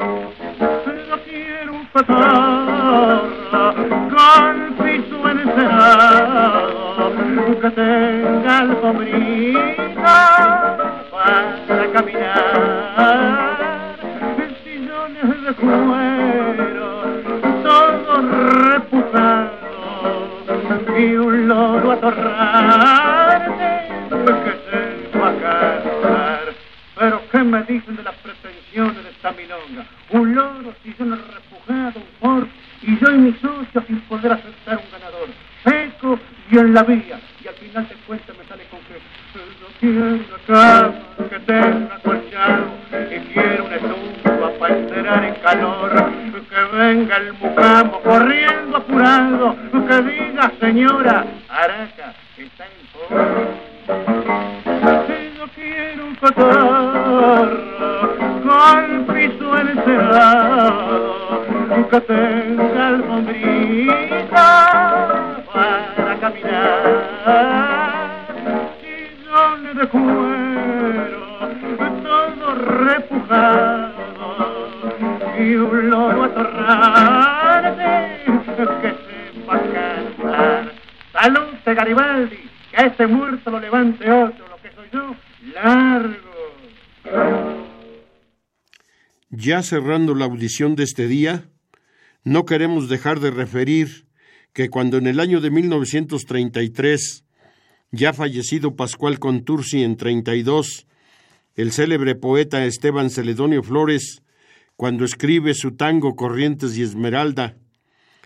Con 1.93 2.05
piso 4.77 5.29
encerado, 5.29 7.11
que 7.61 7.69
tenga 7.71 8.59
alfombrita 8.59 10.17
para 11.11 11.91
caminar 11.91 12.71
de 15.41 15.53
cuero, 15.53 16.89
todo 17.61 18.13
repujado, 18.71 19.51
y 20.97 20.99
un 21.15 21.47
loro 21.49 21.91
atorrante 21.91 23.69
que 24.17 24.53
se 24.65 24.79
va 25.19 25.29
a 25.29 25.31
casar. 25.35 26.45
Pero 26.97 27.21
¿qué 27.31 27.39
me 27.43 27.63
dicen 27.63 27.95
de 27.97 28.03
las 28.03 28.15
pretensiones 28.15 29.03
de 29.03 29.09
esta 29.09 29.31
milonga? 29.31 29.85
Un 30.11 30.35
loro, 30.35 30.73
si 30.83 30.93
yo 30.97 31.05
no 31.05 31.15
un 31.71 31.93
por, 32.19 32.47
y 32.81 32.99
yo 32.99 33.11
y 33.11 33.17
mi 33.17 33.31
socio 33.33 33.83
sin 33.87 33.99
poder 34.01 34.33
aceptar 34.33 34.77
un 34.77 34.91
ganador. 34.91 35.29
Seco 35.63 36.19
y 36.49 36.57
en 36.57 36.73
la 36.73 36.83
vía, 36.83 37.21
y 37.43 37.47
al 37.47 37.53
final 37.55 37.87
de 37.87 37.95
cuentas 38.07 38.35
me 38.37 38.43
sale 38.45 38.65
con 38.65 38.79
que 38.81 38.99
yo 39.59 39.67
quiero 39.79 40.19
cama 40.47 40.93
que 41.29 41.39
tenga 41.39 41.99
colchado 42.03 42.65
y 42.91 43.19
quiero 43.33 43.65
una 43.65 43.75
estufa 43.75 44.49
para 44.59 44.77
enterar 44.77 45.23
en 45.23 45.35
calor. 45.35 45.91
Que 46.51 46.63
venga 46.77 47.15
el 47.15 47.31
mucamo 47.33 48.01
corriendo 48.01 48.75
apurado, 48.75 49.55
que 49.71 50.01
diga 50.01 50.51
señora 50.59 51.25
Araca, 51.47 52.13
está 52.35 52.65
en 52.65 52.71
Si 55.07 55.37
yo 55.37 55.47
quiero 55.55 56.07
un 56.07 56.15
cotorro 56.15 58.17
con 58.43 59.05
piso 59.15 59.57
encerrado, 59.57 59.70
que 61.91 61.99
tenga 62.01 62.87
alfombrita 62.87 63.93
para 65.53 66.19
caminar 66.21 67.11
de 69.73 69.87
cuero, 69.87 71.21
todo 72.03 72.55
repujado, 72.85 73.93
y 75.37 75.55
un 75.55 75.89
loro 75.89 76.23
atorrante 76.23 77.83
que 78.55 78.91
sepa 79.03 79.59
cantar. 79.59 80.71
Salud 81.11 81.53
de 81.65 81.75
Garibaldi, 81.75 82.49
que 82.71 82.77
a 82.77 82.85
este 82.85 83.07
muerto 83.07 83.51
lo 83.51 83.59
levante 83.59 84.09
otro, 84.11 84.47
lo 84.47 84.57
que 84.61 84.71
soy 84.71 84.87
yo, 84.93 85.15
largo. 85.53 86.31
Ya 89.29 89.61
cerrando 89.61 90.15
la 90.15 90.25
audición 90.25 90.75
de 90.75 90.83
este 90.83 91.07
día, 91.07 91.45
no 92.23 92.45
queremos 92.45 92.89
dejar 92.89 93.19
de 93.19 93.31
referir 93.31 94.05
que 94.53 94.69
cuando 94.69 94.97
en 94.97 95.07
el 95.07 95.19
año 95.19 95.41
de 95.41 95.49
1933 95.49 97.23
ya 97.91 98.13
fallecido 98.13 98.75
Pascual 98.75 99.19
Contursi 99.19 99.83
en 99.83 99.97
32, 99.97 100.87
el 101.55 101.71
célebre 101.71 102.15
poeta 102.15 102.65
Esteban 102.65 103.09
Celedonio 103.09 103.63
Flores, 103.63 104.21
cuando 104.77 105.03
escribe 105.03 105.53
su 105.53 105.75
tango 105.75 106.15
Corrientes 106.15 106.77
y 106.77 106.83
Esmeralda, 106.83 107.57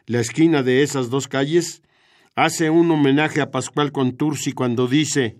la 0.05 0.19
esquina 0.19 0.61
de 0.61 0.83
esas 0.83 1.09
dos 1.09 1.27
calles, 1.27 1.81
hace 2.35 2.69
un 2.69 2.91
homenaje 2.91 3.41
a 3.41 3.49
Pascual 3.49 3.91
Contursi 3.91 4.51
cuando 4.51 4.87
dice, 4.87 5.37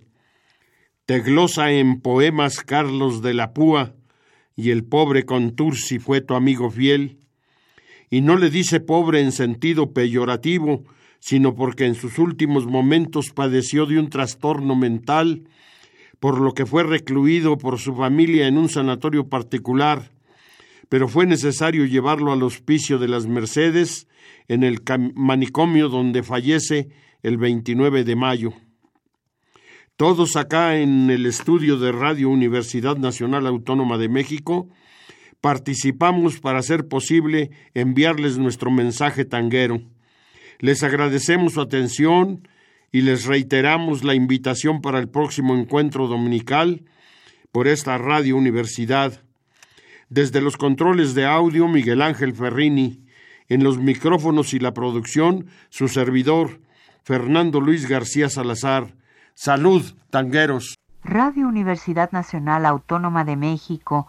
te 1.04 1.20
glosa 1.20 1.70
en 1.70 2.00
poemas 2.00 2.60
Carlos 2.60 3.22
de 3.22 3.34
la 3.34 3.52
Púa, 3.52 3.94
y 4.56 4.70
el 4.70 4.84
pobre 4.84 5.24
Contursi 5.24 5.98
fue 6.00 6.20
tu 6.20 6.34
amigo 6.34 6.70
fiel, 6.70 7.18
y 8.10 8.20
no 8.20 8.36
le 8.36 8.50
dice 8.50 8.80
pobre 8.80 9.20
en 9.20 9.32
sentido 9.32 9.92
peyorativo, 9.92 10.84
sino 11.18 11.54
porque 11.54 11.86
en 11.86 11.94
sus 11.94 12.18
últimos 12.18 12.66
momentos 12.66 13.30
padeció 13.30 13.86
de 13.86 13.98
un 13.98 14.10
trastorno 14.10 14.76
mental, 14.76 15.44
por 16.20 16.40
lo 16.40 16.54
que 16.54 16.66
fue 16.66 16.82
recluido 16.82 17.58
por 17.58 17.78
su 17.78 17.94
familia 17.94 18.46
en 18.46 18.58
un 18.58 18.68
sanatorio 18.68 19.28
particular, 19.28 20.10
pero 20.88 21.08
fue 21.08 21.26
necesario 21.26 21.84
llevarlo 21.84 22.32
al 22.32 22.42
hospicio 22.42 22.98
de 22.98 23.08
las 23.08 23.26
Mercedes, 23.26 24.06
en 24.48 24.62
el 24.62 24.80
manicomio 25.14 25.88
donde 25.88 26.22
fallece 26.22 26.88
el 27.22 27.36
29 27.36 28.04
de 28.04 28.16
mayo. 28.16 28.52
Todos 29.96 30.36
acá 30.36 30.76
en 30.76 31.10
el 31.10 31.26
estudio 31.26 31.78
de 31.78 31.90
Radio 31.90 32.28
Universidad 32.28 32.96
Nacional 32.96 33.46
Autónoma 33.46 33.98
de 33.98 34.08
México 34.08 34.68
participamos 35.40 36.40
para 36.40 36.58
hacer 36.58 36.88
posible 36.88 37.50
enviarles 37.74 38.38
nuestro 38.38 38.70
mensaje 38.70 39.24
tanguero. 39.24 39.80
Les 40.58 40.82
agradecemos 40.82 41.54
su 41.54 41.60
atención 41.60 42.48
y 42.92 43.02
les 43.02 43.26
reiteramos 43.26 44.04
la 44.04 44.14
invitación 44.14 44.80
para 44.80 44.98
el 44.98 45.08
próximo 45.08 45.54
encuentro 45.54 46.06
dominical 46.08 46.82
por 47.52 47.68
esta 47.68 47.98
Radio 47.98 48.36
Universidad. 48.36 49.22
Desde 50.08 50.40
los 50.40 50.56
controles 50.56 51.14
de 51.14 51.26
audio, 51.26 51.68
Miguel 51.68 52.02
Ángel 52.02 52.34
Ferrini, 52.34 53.02
En 53.48 53.62
los 53.62 53.78
micrófonos 53.78 54.54
y 54.54 54.58
la 54.58 54.74
producción, 54.74 55.46
su 55.68 55.86
servidor, 55.86 56.60
Fernando 57.04 57.60
Luis 57.60 57.88
García 57.88 58.28
Salazar. 58.28 58.96
Salud, 59.34 59.84
tangueros. 60.10 60.74
Radio 61.04 61.46
Universidad 61.46 62.10
Nacional 62.10 62.66
Autónoma 62.66 63.24
de 63.24 63.36
México 63.36 64.08